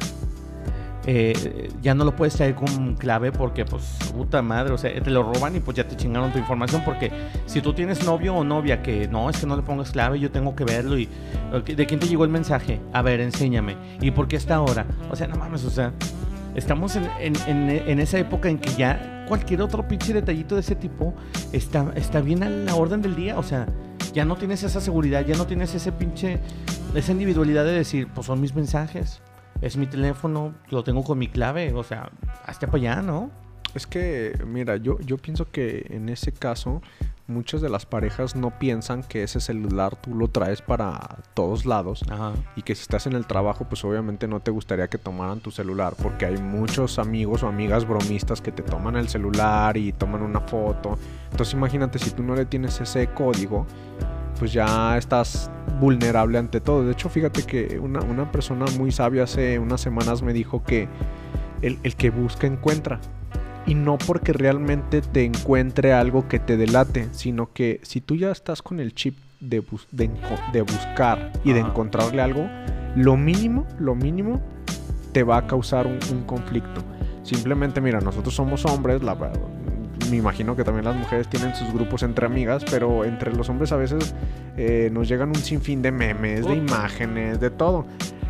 [1.05, 3.83] Eh, ya no lo puedes traer con clave porque, pues,
[4.13, 6.81] puta madre, o sea, te lo roban y pues ya te chingaron tu información.
[6.85, 7.11] Porque
[7.45, 10.31] si tú tienes novio o novia que no, es que no le pongas clave, yo
[10.31, 11.09] tengo que verlo y
[11.65, 13.75] de quién te llegó el mensaje, a ver, enséñame.
[14.01, 14.85] ¿Y por qué está ahora?
[15.11, 15.91] O sea, no mames, o sea,
[16.55, 21.13] estamos en, en, esa época en que ya cualquier otro pinche detallito de ese tipo
[21.51, 23.67] está, está bien a la orden del día, o sea.
[24.13, 26.39] Ya no tienes esa seguridad, ya no tienes ese pinche,
[26.93, 29.23] esa individualidad de decir, pues son mis mensajes
[29.63, 32.11] es mi teléfono, lo tengo con mi clave, o sea,
[32.45, 33.31] hasta para allá, ¿no?
[33.73, 36.81] Es que, mira, yo, yo pienso que en ese caso
[37.27, 42.03] muchas de las parejas no piensan que ese celular tú lo traes para todos lados
[42.57, 45.49] y que si estás en el trabajo pues obviamente no te gustaría que tomaran tu
[45.49, 50.21] celular porque hay muchos amigos o amigas bromistas que te toman el celular y toman
[50.21, 50.99] una foto.
[51.31, 53.65] Entonces imagínate si tú no le tienes ese código
[54.37, 56.85] pues ya estás vulnerable ante todo.
[56.85, 60.87] De hecho, fíjate que una, persona muy sabia hace unas semanas me dijo que
[61.61, 62.99] el, que busca encuentra.
[63.65, 68.31] Y no porque realmente te encuentre algo que te delate, sino que si tú ya
[68.31, 72.49] estás con el chip de, de, buscar y de encontrarle algo,
[72.95, 74.41] lo mínimo, lo mínimo,
[75.13, 76.81] te va a causar un, un conflicto.
[77.23, 79.15] Simplemente, mira, nosotros somos hombres, la,
[80.09, 83.71] me imagino que también las mujeres tienen sus grupos entre amigas, pero entre los hombres
[83.71, 84.13] a veces
[84.57, 87.85] eh, nos llegan un sinfín de memes, de imágenes, de todo.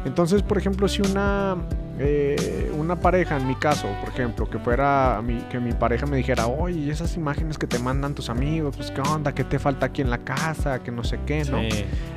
[0.05, 1.55] Entonces, por ejemplo, si una,
[1.97, 6.17] eh, una pareja, en mi caso, por ejemplo, que fuera mi, que mi pareja me
[6.17, 9.87] dijera, oye, esas imágenes que te mandan tus amigos, pues qué onda, qué te falta
[9.87, 11.59] aquí en la casa, que no sé qué, ¿no?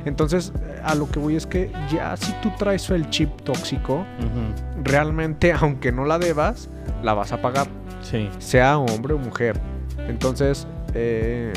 [0.05, 0.51] Entonces,
[0.83, 4.05] a lo que voy es que ya si tú traes el chip tóxico,
[4.83, 6.69] realmente, aunque no la debas,
[7.03, 7.67] la vas a pagar.
[8.39, 9.59] Sea hombre o mujer.
[10.07, 11.51] Entonces, eh,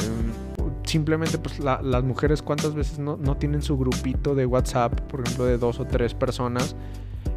[0.85, 5.59] simplemente pues las mujeres cuántas veces no, tienen su grupito de WhatsApp, por ejemplo, de
[5.59, 6.75] dos o tres personas.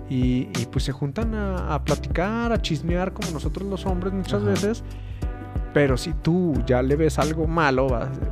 [0.09, 4.83] Y, pues se juntan a, platicar, a chismear como nosotros los hombres muchas veces.
[5.73, 7.87] Pero si tú ya le ves algo malo,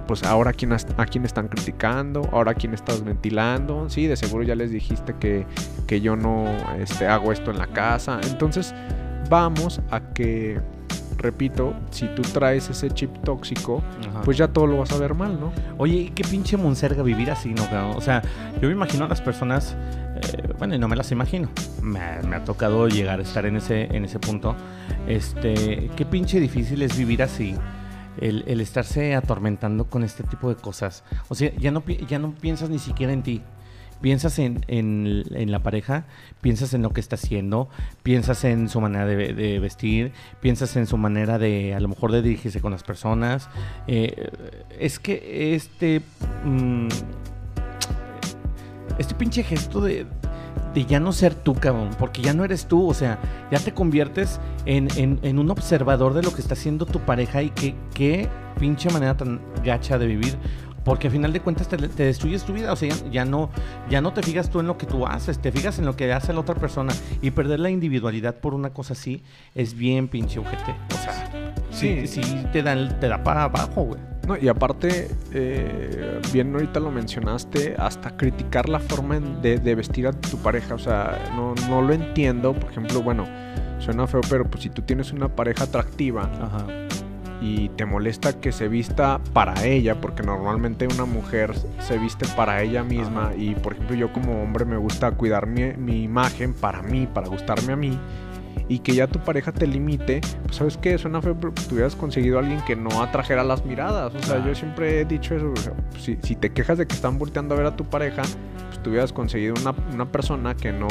[0.07, 3.89] pues ahora a quién, a quién están criticando, ahora a quién estás ventilando.
[3.89, 5.47] Sí, de seguro ya les dijiste que,
[5.88, 6.45] que yo no
[6.77, 8.19] este, hago esto en la casa.
[8.29, 8.75] Entonces,
[9.32, 10.59] vamos a que,
[11.17, 13.82] repito, si tú traes ese chip tóxico,
[14.25, 15.53] pues ya todo lo vas a ver mal, ¿no?
[15.77, 17.63] Oye, qué pinche monserga vivir así, ¿no?
[17.95, 18.21] O sea,
[18.61, 19.77] yo me imagino a las personas,
[20.17, 21.49] eh, bueno, y no me las imagino.
[21.82, 24.53] Me, ha tocado llegar a estar en ese, en ese punto.
[25.07, 27.55] Este, qué pinche difícil es vivir así.
[28.19, 31.05] El, el, estarse atormentando con este tipo de cosas.
[31.29, 33.41] O sea, ya no, ya no piensas ni siquiera en ti
[34.01, 36.05] piensas en, en, la pareja,
[36.41, 37.69] piensas en lo que está haciendo,
[38.03, 42.21] piensas en su manera de, vestir, piensas en su manera de, a lo mejor, de
[42.21, 43.49] dirigirse con las personas.
[43.87, 44.29] Eh,
[44.79, 46.01] es que este...
[46.43, 46.87] Mm,
[48.97, 50.05] este pinche gesto de,
[50.73, 53.19] de ya no ser tú, cabrón, porque ya no eres tú, o sea,
[53.51, 57.49] ya te conviertes en, en, un observador de lo que está haciendo tu pareja y
[57.49, 58.29] qué, qué
[58.59, 60.37] pinche manera tan gacha de vivir.
[60.84, 63.49] Porque al final de cuentas te, destruyes tu vida, o sea, ya, no,
[63.89, 66.11] ya no te fijas tú en lo que tú haces, te fijas en lo que
[66.11, 69.23] hace la otra persona y perder la individualidad por una cosa así
[69.53, 70.75] es bien pinche ojete.
[70.93, 72.21] O sea, sí, sí,
[72.51, 74.11] te, da, te da para abajo, güey.
[74.27, 80.11] No, y aparte, eh, bien ahorita lo mencionaste, hasta criticar la forma de, vestir a
[80.13, 80.75] tu pareja.
[80.75, 82.53] O sea, no, no, lo entiendo.
[82.53, 83.25] Por ejemplo, bueno,
[83.79, 86.29] suena feo, pero pues si tú tienes una pareja atractiva
[87.41, 92.61] y te molesta que se vista para ella, porque normalmente una mujer se viste para
[92.61, 96.83] ella misma y por ejemplo yo como hombre me gusta cuidar mi, mi imagen para
[96.83, 97.97] mí, para gustarme a mí
[98.67, 101.95] y que ya tu pareja te limite, pues sabes que suena feo, pero tú hubieras
[101.95, 104.15] conseguido a alguien que no atrajera las miradas.
[104.15, 105.53] O sea, yo siempre he dicho eso.
[105.99, 108.89] si, si, te quejas de que están volteando a ver a tu pareja, pues tú
[108.89, 110.88] hubieras conseguido una, una persona que no,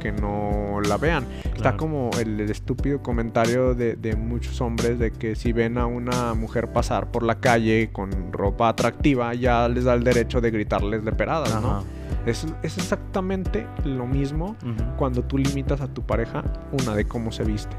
[0.00, 1.26] que no la vean.
[1.54, 6.34] Está como el, estúpido comentario de, de, muchos hombres de que si ven a una
[6.34, 11.04] mujer pasar por la calle con ropa atractiva, ya les da el derecho de gritarles
[11.04, 11.84] de peradas, ¿no?
[12.26, 14.56] Es, exactamente lo mismo
[14.96, 17.76] cuando tú limitas a tu pareja una de cómo se viste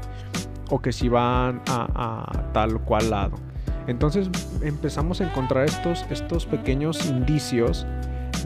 [0.70, 3.36] o que si van a, tal o cual lado.
[3.86, 4.30] Entonces
[4.62, 7.86] empezamos a encontrar estos, estos pequeños indicios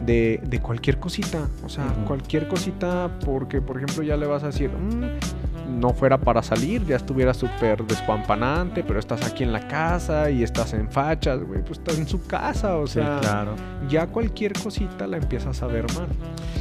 [0.05, 1.47] de, cualquier cosita.
[1.63, 6.19] O sea, cualquier cosita porque, por ejemplo, ya le vas a decir, mm, no fuera
[6.19, 10.89] para salir, ya estuviera súper despampanante, pero estás aquí en la casa y estás en
[10.89, 13.55] fachas, güey, pues estás en su casa, o sea, claro.
[13.87, 16.07] ya cualquier cosita la empiezas a ver mal.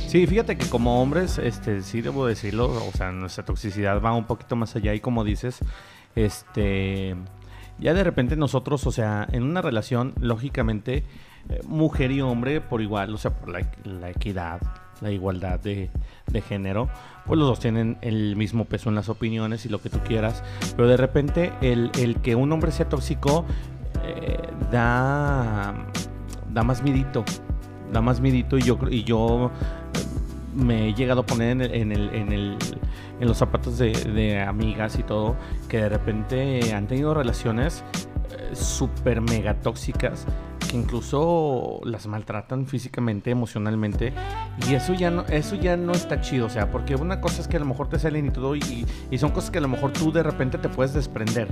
[0.06, 4.24] Sí, fíjate que como hombres, este, sí debo decirlo, o sea, nuestra toxicidad va un
[4.24, 5.58] poquito más allá y como dices,
[6.14, 7.16] este,
[7.78, 11.04] ya de repente nosotros, o sea, en una relación, lógicamente,
[11.48, 14.60] eh, mujer y hombre por igual, o sea, por la equidad,
[15.00, 15.90] la igualdad de,
[16.48, 16.88] género,
[17.26, 20.44] pues los dos tienen el mismo peso en las opiniones y lo que tú quieras,
[20.76, 21.90] pero de repente el,
[22.22, 23.44] que un hombre sea tóxico
[24.04, 24.38] eh,
[24.70, 25.74] da,
[26.52, 27.24] da más midito,
[27.92, 29.50] da más midito y yo, y yo
[29.94, 30.04] eh,
[30.54, 32.56] me he llegado a poner en, el, en, el,
[33.20, 35.34] en los zapatos de, amigas y todo,
[35.68, 37.82] que de repente han tenido relaciones
[38.30, 40.26] eh, súper mega tóxicas
[40.68, 44.12] que incluso las maltratan físicamente, emocionalmente,
[44.68, 47.48] y eso ya no, eso ya no está chido, o sea, porque una cosa es
[47.48, 48.86] que a lo mejor te salen y todo, y,
[49.18, 51.48] son cosas que a lo mejor tú de repente te puedes desprender,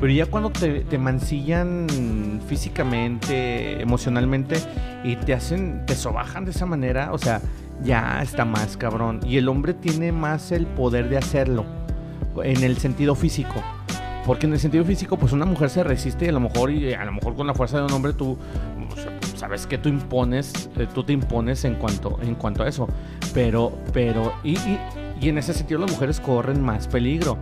[0.00, 4.56] pero ya cuando te, te mancillan físicamente, emocionalmente,
[5.04, 7.42] y te hacen, te sobajan de esa manera, o sea,
[7.82, 11.66] ya está más cabrón, y el hombre tiene más el poder de hacerlo,
[12.42, 13.62] en el sentido físico.
[14.26, 16.92] Porque en el sentido físico, pues una mujer se resiste y a lo mejor, y
[16.92, 18.38] a lo mejor con la fuerza de un hombre tú
[19.42, 22.86] sabes que tú impones, eh, tú te impones en cuanto, en cuanto a eso.
[23.34, 24.56] Pero, pero, y,
[25.20, 27.36] y, en ese sentido las mujeres corren más peligro.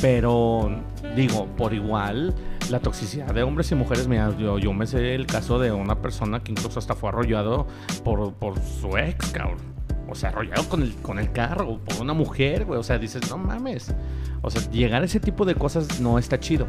[0.00, 0.82] Pero,
[1.14, 2.34] digo, por igual,
[2.68, 6.02] la toxicidad de hombres y mujeres, mira, yo, yo me sé el caso de una
[6.02, 7.68] persona que incluso hasta fue arrollado
[8.02, 9.71] por, por su ex, cabrón.
[10.08, 12.78] O sea, arrollado con el, con el carro, por una mujer, güey.
[12.78, 13.94] O sea, dices, no mames.
[14.42, 16.66] O sea, llegar a ese tipo de cosas no está chido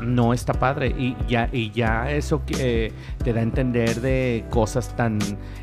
[0.00, 0.94] no está padre.
[0.96, 5.18] Y ya, y ya eso que te da a entender de cosas tan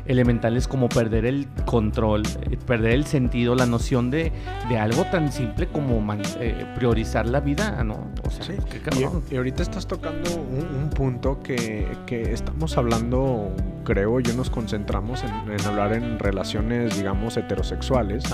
[0.06, 4.32] elementales como perder el control, eh, perder el sentido, la noción de,
[4.68, 8.10] de algo tan simple como eh, priorizar la vida, ¿no?
[8.24, 9.22] O sea, qué cabrón.
[9.30, 13.52] Y, ahorita estás tocando un, punto que, que, estamos hablando,
[13.84, 18.24] creo yo, nos concentramos en, hablar en relaciones, digamos, heterosexuales,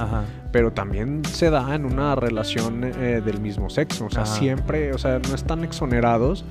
[0.53, 4.99] pero también se da en una relación eh, del mismo sexo, o sea, siempre, o
[4.99, 6.45] sea, no es tan exonerados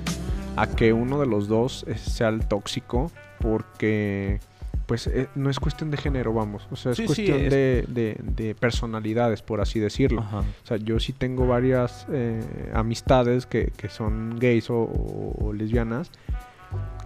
[0.55, 4.39] a que uno de los dos eh, sea el tóxico porque
[4.87, 6.67] pues eh, no es cuestión de género, vamos.
[6.71, 10.21] O sea, es cuestión De, personalidades, por así decirlo.
[10.33, 12.41] O sea, yo sí tengo varias eh,
[12.73, 16.09] amistades que, son gays o, lesbianas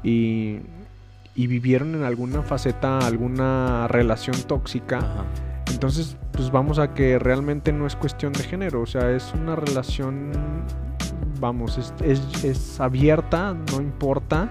[0.02, 0.60] y,
[1.36, 5.26] y, vivieron en alguna faceta, alguna relación tóxica.
[5.70, 8.80] Entonces, pues vamos a que realmente no es cuestión de género.
[8.80, 10.32] O sea, es una relación
[11.44, 14.50] vamos, es, abierta, no importa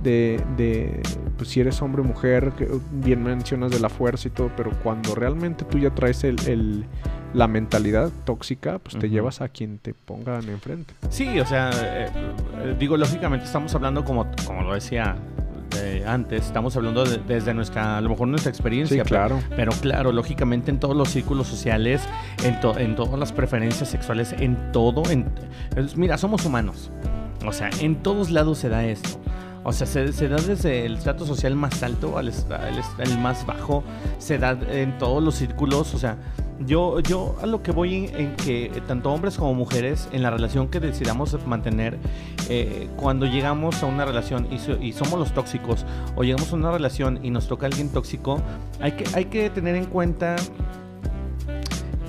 [0.00, 1.02] de, de
[1.36, 4.70] pues, si eres hombre o mujer, que bien mencionas de la fuerza y todo, pero
[4.84, 6.86] cuando realmente tú ya traes el,
[7.32, 10.94] la mentalidad tóxica, pues te llevas a quien te pongan enfrente.
[11.08, 12.08] Sí, o sea, eh,
[12.58, 15.16] eh, digo, lógicamente estamos hablando como, como lo decía
[16.06, 19.02] antes, estamos hablando desde nuestra, a lo mejor nuestra experiencia.
[19.04, 19.40] claro.
[19.56, 22.02] Pero, claro, lógicamente en todos los círculos sociales,
[22.42, 25.26] en, en todas las preferencias sexuales, en todo, en,
[25.96, 26.90] mira, somos humanos.
[27.46, 29.20] O sea, en todos lados se da esto.
[29.64, 33.82] O sea, se, da desde el trato social más alto al, el más bajo,
[34.18, 36.18] se da en todos los círculos, o sea,
[36.60, 40.68] yo, yo a lo que voy en, que tanto hombres como mujeres, en la relación
[40.68, 41.98] que decidamos mantener,
[42.48, 45.84] eh, cuando llegamos a una relación y, somos los tóxicos,
[46.16, 48.40] o llegamos a una relación y nos toca alguien tóxico,
[48.80, 50.36] hay que, hay que tener en cuenta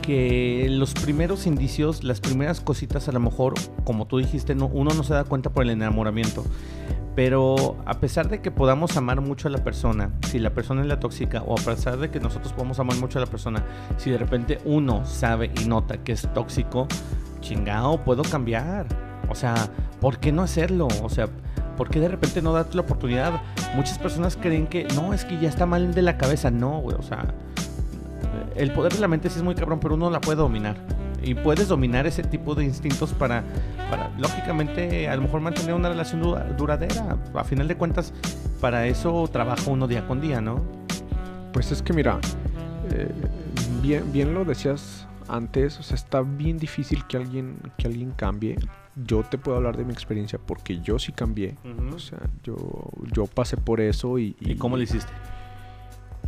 [0.02, 4.93] que los primeros indicios, las primeras cositas, a lo mejor, como tú dijiste, no, uno
[4.93, 6.46] no se da cuenta por el enamoramiento.
[7.16, 10.88] Pero a pesar de que podamos amar mucho a la persona, si la persona es
[10.88, 13.63] la tóxica, o a pesar de que nosotros podamos amar mucho a la persona,
[13.97, 16.88] si de repente uno sabe y nota que es tóxico,
[17.39, 18.86] chingado, puedo cambiar.
[19.30, 19.55] O sea,
[20.01, 20.88] ¿por qué no hacerlo?
[21.01, 21.28] O sea,
[21.78, 23.41] ¿por qué de repente no darte la oportunidad?
[23.76, 26.51] Muchas personas creen que no, es que ya está mal de la cabeza.
[26.51, 27.34] No, güey, o sea,
[28.55, 30.76] el poder de la mente sí es muy cabrón, pero uno la puede dominar.
[31.26, 33.43] Y puedes dominar ese tipo de instintos para,
[33.89, 36.21] para lógicamente, a lo mejor mantener una relación
[36.55, 37.17] duradera.
[37.34, 38.13] A final de cuentas,
[38.61, 40.63] para eso trabaja uno día con día, ¿no?
[41.51, 42.19] Pues es que mira,
[42.91, 43.09] eh,
[43.82, 48.57] bien, bien lo decías antes, o sea, está bien difícil que alguien, que alguien cambie.
[48.95, 51.55] Yo te puedo hablar de mi experiencia porque yo sí cambié.
[51.93, 52.55] O sea, yo,
[53.11, 54.55] yo pasé por eso y, y...
[54.55, 55.11] cómo lo hiciste?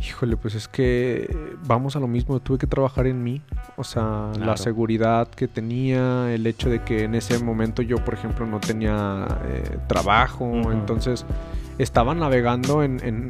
[0.00, 3.42] Híjole, pues es que vamos a lo mismo, tuve que trabajar en mí,
[3.76, 8.14] o sea, la seguridad que tenía, el hecho de que en ese momento yo, por
[8.14, 11.26] ejemplo, no tenía eh, trabajo, entonces
[11.78, 13.28] estaba navegando en,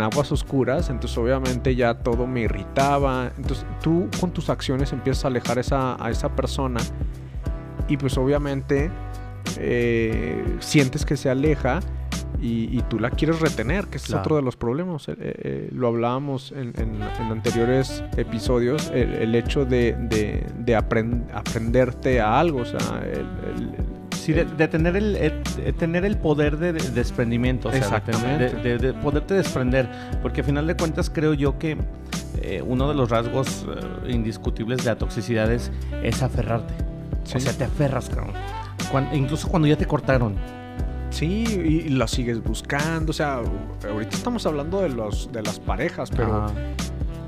[0.00, 5.28] aguas oscuras, entonces obviamente ya todo me irritaba, entonces tú con tus acciones empiezas a
[5.28, 6.80] alejar esa, a esa persona
[7.88, 8.90] y pues obviamente
[9.58, 11.80] eh, sientes que se aleja
[12.40, 15.08] y, tú la quieres retener, que es otro de los problemas.
[15.08, 16.74] Eh, eh, lo hablábamos en,
[17.30, 25.42] anteriores episodios, el, hecho de, de, aprenderte a algo, o sea, el, de, tener el,
[25.78, 29.88] tener el poder de, desprendimiento, o sea, de, poderte desprender,
[30.22, 31.78] porque al final de cuentas creo yo que
[32.42, 33.66] eh, uno de los rasgos
[34.08, 35.70] indiscutibles de la toxicidad es,
[36.22, 36.74] aferrarte.
[37.34, 38.34] O sea, te aferras, cabrón.
[39.14, 40.36] incluso cuando ya te cortaron
[41.14, 43.10] Sí, y la sigues buscando.
[43.10, 43.40] O sea,
[43.88, 46.46] ahorita estamos hablando de los de las parejas, pero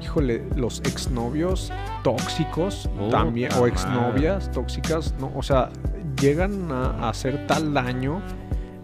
[0.02, 1.72] híjole, los exnovios
[2.02, 5.30] tóxicos también, o exnovias tóxicas, ¿no?
[5.36, 5.70] O sea,
[6.20, 8.20] llegan a, hacer tal daño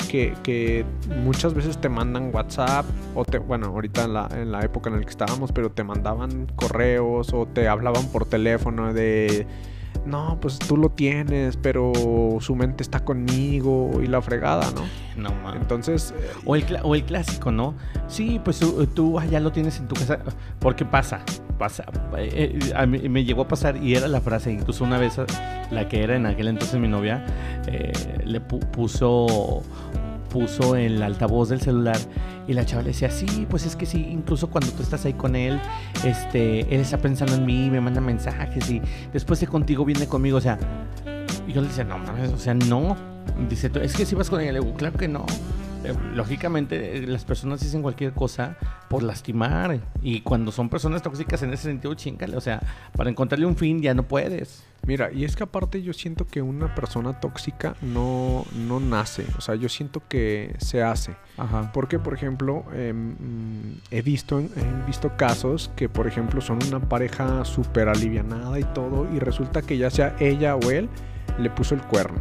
[0.09, 0.85] que,
[1.25, 2.85] muchas veces te mandan WhatsApp,
[3.17, 5.83] o te, bueno, ahorita en la, en la época en la que estábamos, pero te
[5.83, 9.49] mandaban correos o te hablaban por teléfono de
[10.05, 11.93] no, pues tú lo tienes, pero
[12.41, 14.83] su mente está conmigo y la fregada, ¿no?
[15.17, 15.63] No mames.
[15.63, 16.15] Entonces.
[16.17, 17.75] Eh, o, el, o el clásico, ¿no?
[18.09, 18.61] Sí, pues
[18.95, 20.19] tú, ya lo tienes en tu casa.
[20.59, 21.21] Porque pasa,
[21.59, 21.85] pasa.
[22.17, 25.21] Eh, eh, a mí me llegó a pasar y era la frase, incluso una vez
[25.71, 27.25] la que era en aquel entonces mi novia,
[28.25, 29.63] le puso
[30.33, 31.99] puso en el altavoz del celular
[32.47, 35.13] y la chava le decía, sí, pues es que sí, incluso cuando tú estás ahí
[35.13, 35.61] con él,
[36.05, 38.83] este, él está pensando en mí, me manda mensajes y
[39.13, 40.59] después de contigo viene conmigo, o sea,
[41.47, 42.97] y yo le decía, no mames, o sea, no.
[43.49, 45.25] Dice, es que si vas con él, le digo, claro que no.
[45.85, 48.57] Eh, lógicamente eh, las personas dicen cualquier cosa
[48.89, 52.61] por lastimar y cuando son personas tóxicas en ese sentido chingale, o sea,
[52.97, 54.65] para encontrarle un fin ya no puedes.
[54.85, 59.41] Mira, y es que aparte yo siento que una persona tóxica no, no nace, o
[59.41, 61.15] sea, yo siento que se hace.
[61.39, 61.71] Ajá.
[61.73, 63.15] Porque, por ejemplo, em,
[63.93, 69.07] he, visto, he visto casos que, por ejemplo, son una pareja súper alivianada y todo,
[69.15, 70.89] y resulta que ya sea ella o él
[71.39, 72.21] le puso el cuerno.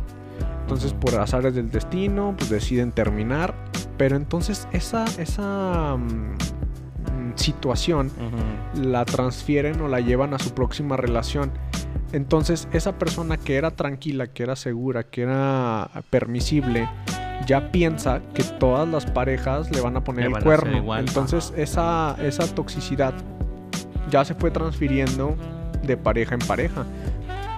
[0.72, 3.54] Entonces, por azares del destino, pues deciden terminar.
[3.98, 6.38] Pero entonces esa, esa mm,
[7.36, 8.10] situación
[8.82, 11.52] la transfieren o la llevan a su próxima relación.
[12.14, 16.88] Entonces, esa persona que era tranquila, que era segura, que era permisible,
[17.46, 20.96] ya piensa que todas las parejas le van a poner el cuerno.
[20.96, 23.14] Entonces, esa, esa toxicidad
[24.10, 25.36] ya se fue transfiriendo
[25.84, 26.86] de pareja en pareja.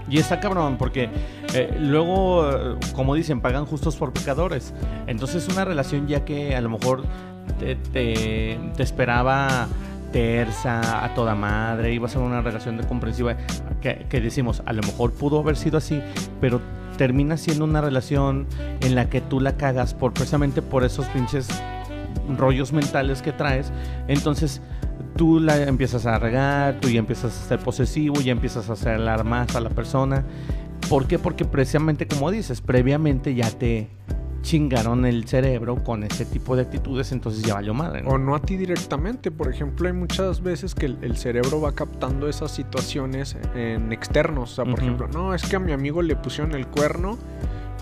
[0.10, 1.10] Y está cabrón, porque
[1.54, 4.74] eh, luego, como dicen, pagan justos por pecadores.
[5.08, 7.04] Entonces, una relación ya que a lo mejor
[7.94, 9.68] te, esperaba
[10.12, 13.36] tersa, a toda madre, iba a ser una relación de comprensiva,
[13.82, 16.02] que, que, decimos, a lo mejor pudo haber sido así,
[16.40, 16.62] pero
[16.98, 18.46] termina siendo una relación
[18.82, 21.48] en la que tú la cagas por precisamente por esos pinches
[22.38, 23.72] rollos mentales que traes.
[24.08, 24.62] Entonces,
[25.16, 29.00] tú la empiezas a regar, tú ya empiezas a ser posesivo, ya empiezas a hacer
[29.24, 30.24] más a la persona.
[30.90, 31.20] ¿Por qué?
[31.20, 33.90] Porque precisamente como dices, previamente ya te
[34.44, 38.04] chingaron el cerebro con ese tipo de actitudes, entonces ya valió madre.
[38.06, 39.32] O no a ti directamente.
[39.32, 44.52] Por ejemplo, hay muchas veces que el, cerebro va captando esas situaciones en externos.
[44.52, 47.18] O sea, por ejemplo, no, es que a mi amigo le pusieron el cuerno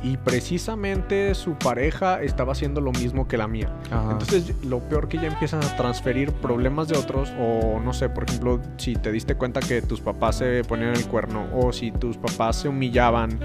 [0.04, 3.70] y precisamente su pareja estaba haciendo lo mismo que la mía.
[4.12, 8.24] Entonces, lo peor que ya empiezan a transferir problemas de otros, o no sé, por
[8.24, 12.18] ejemplo, si te diste cuenta que tus papás se ponían el cuerno, o si tus
[12.18, 13.38] papás se humillaban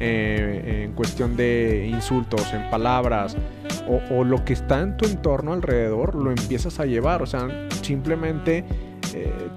[0.00, 3.36] eh, en cuestión de insultos, en palabras,
[4.10, 7.22] o, lo que está en tu entorno alrededor, lo empiezas a llevar.
[7.22, 7.48] O sea,
[7.82, 8.64] simplemente.
[9.14, 9.48] Eh,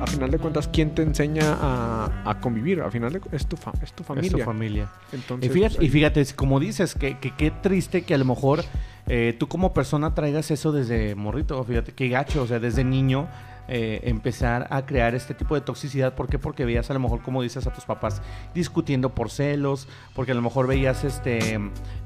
[0.00, 2.80] a final de cuentas, ¿quién te enseña a, convivir?
[2.80, 4.28] A final de es tu, es tu familia.
[4.28, 4.88] Es tu familia.
[5.12, 8.64] Entonces, y, fíjate, y fíjate, como dices, que qué triste que a lo mejor
[9.06, 13.28] eh, tú como persona traigas eso desde morrito, fíjate qué gacho, o sea, desde niño
[13.72, 16.16] eh, empezar a crear este tipo de toxicidad.
[16.16, 16.40] ¿Por qué?
[16.40, 18.20] Porque veías a lo mejor, como dices, a tus papás
[18.52, 21.60] discutiendo por celos, porque a lo mejor veías este,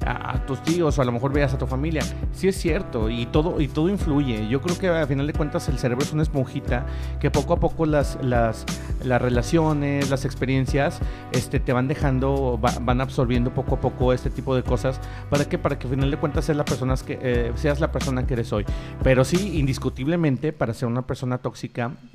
[0.05, 2.03] a, tus tíos o a lo mejor veías a tu familia.
[2.33, 4.47] Sí es cierto y todo, y todo influye.
[4.47, 6.85] Yo creo que a final de cuentas el cerebro es una esponjita
[7.19, 8.67] que poco a poco las, las,
[9.03, 11.01] las relaciones, las experiencias
[11.33, 15.01] este, te van dejando, van absorbiendo poco a poco este tipo de cosas.
[15.31, 17.91] ¿Para que Para que a final de cuentas seas la persona que, eh, seas la
[17.91, 18.67] persona que eres hoy.
[19.03, 21.54] Pero sí, indiscutiblemente, para ser una persona tóxica,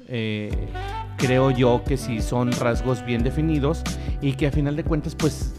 [0.08, 0.52] eh,
[1.18, 3.84] creo yo que sí son rasgos bien definidos
[4.22, 5.54] y que a final de cuentas pues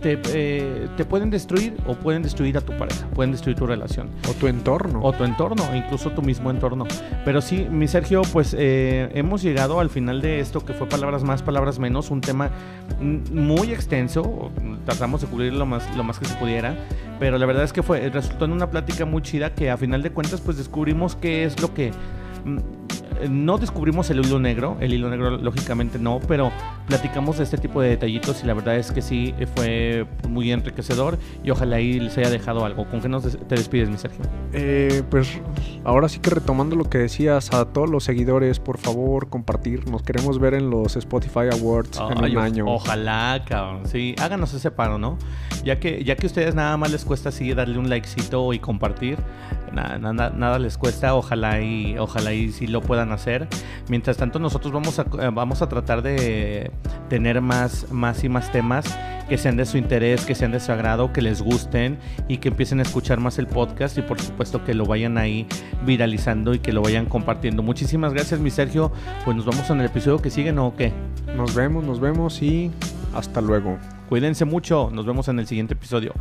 [0.00, 4.08] te, eh, te, pueden destruir o pueden destruir a tu pareja, pueden destruir tu relación.
[4.28, 5.00] O tu entorno.
[5.02, 6.86] O tu entorno, incluso tu mismo entorno.
[7.24, 11.22] Pero sí, mi Sergio, pues eh, hemos llegado al final de esto que fue palabras
[11.22, 12.50] más, palabras menos, un tema
[13.00, 14.50] muy extenso,
[14.86, 16.74] tratamos de cubrir lo más, lo más que se pudiera,
[17.18, 20.02] pero la verdad es que fue, resultó en una plática muy chida que a final
[20.02, 21.92] de cuentas pues descubrimos qué es lo que
[22.44, 26.50] mm, no descubrimos el hilo negro, el hilo negro lógicamente no, pero
[26.86, 31.18] platicamos de este tipo de detallitos y la verdad es que sí fue muy enriquecedor
[31.44, 32.86] y ojalá ahí les haya dejado algo.
[32.88, 34.24] ¿Con qué nos te despides, mi Sergio?
[34.52, 35.40] Eh, pues
[35.84, 39.88] ahora sí que retomando lo que decías, a todos los seguidores, por favor, compartir.
[39.88, 42.64] Nos queremos ver en los Spotify Awards en un año.
[42.66, 43.86] Ojalá, cabrón.
[43.86, 45.18] Sí, háganos ese paro, ¿no?
[45.64, 49.18] Ya que, ya que ustedes nada más les cuesta así darle un likecito y compartir,
[49.72, 53.48] nada, nada, nada les cuesta, ojalá y, ojalá y si lo puedan hacer.
[53.88, 56.70] Mientras tanto, nosotros vamos a, eh, vamos a tratar de
[57.08, 58.86] tener más, más y más temas
[59.28, 62.48] que sean de su interés, que sean de su agrado, que les gusten y que
[62.48, 65.46] empiecen a escuchar más el podcast y por supuesto que lo vayan ahí
[65.86, 67.62] viralizando y que lo vayan compartiendo.
[67.62, 68.90] Muchísimas gracias, mi Sergio.
[69.24, 70.74] Pues nos vamos en el episodio que sigue, ¿no?
[70.76, 70.92] qué?
[71.36, 72.72] Nos vemos, nos vemos y
[73.14, 73.78] hasta luego.
[74.08, 76.12] Cuídense mucho, nos vemos en el siguiente episodio.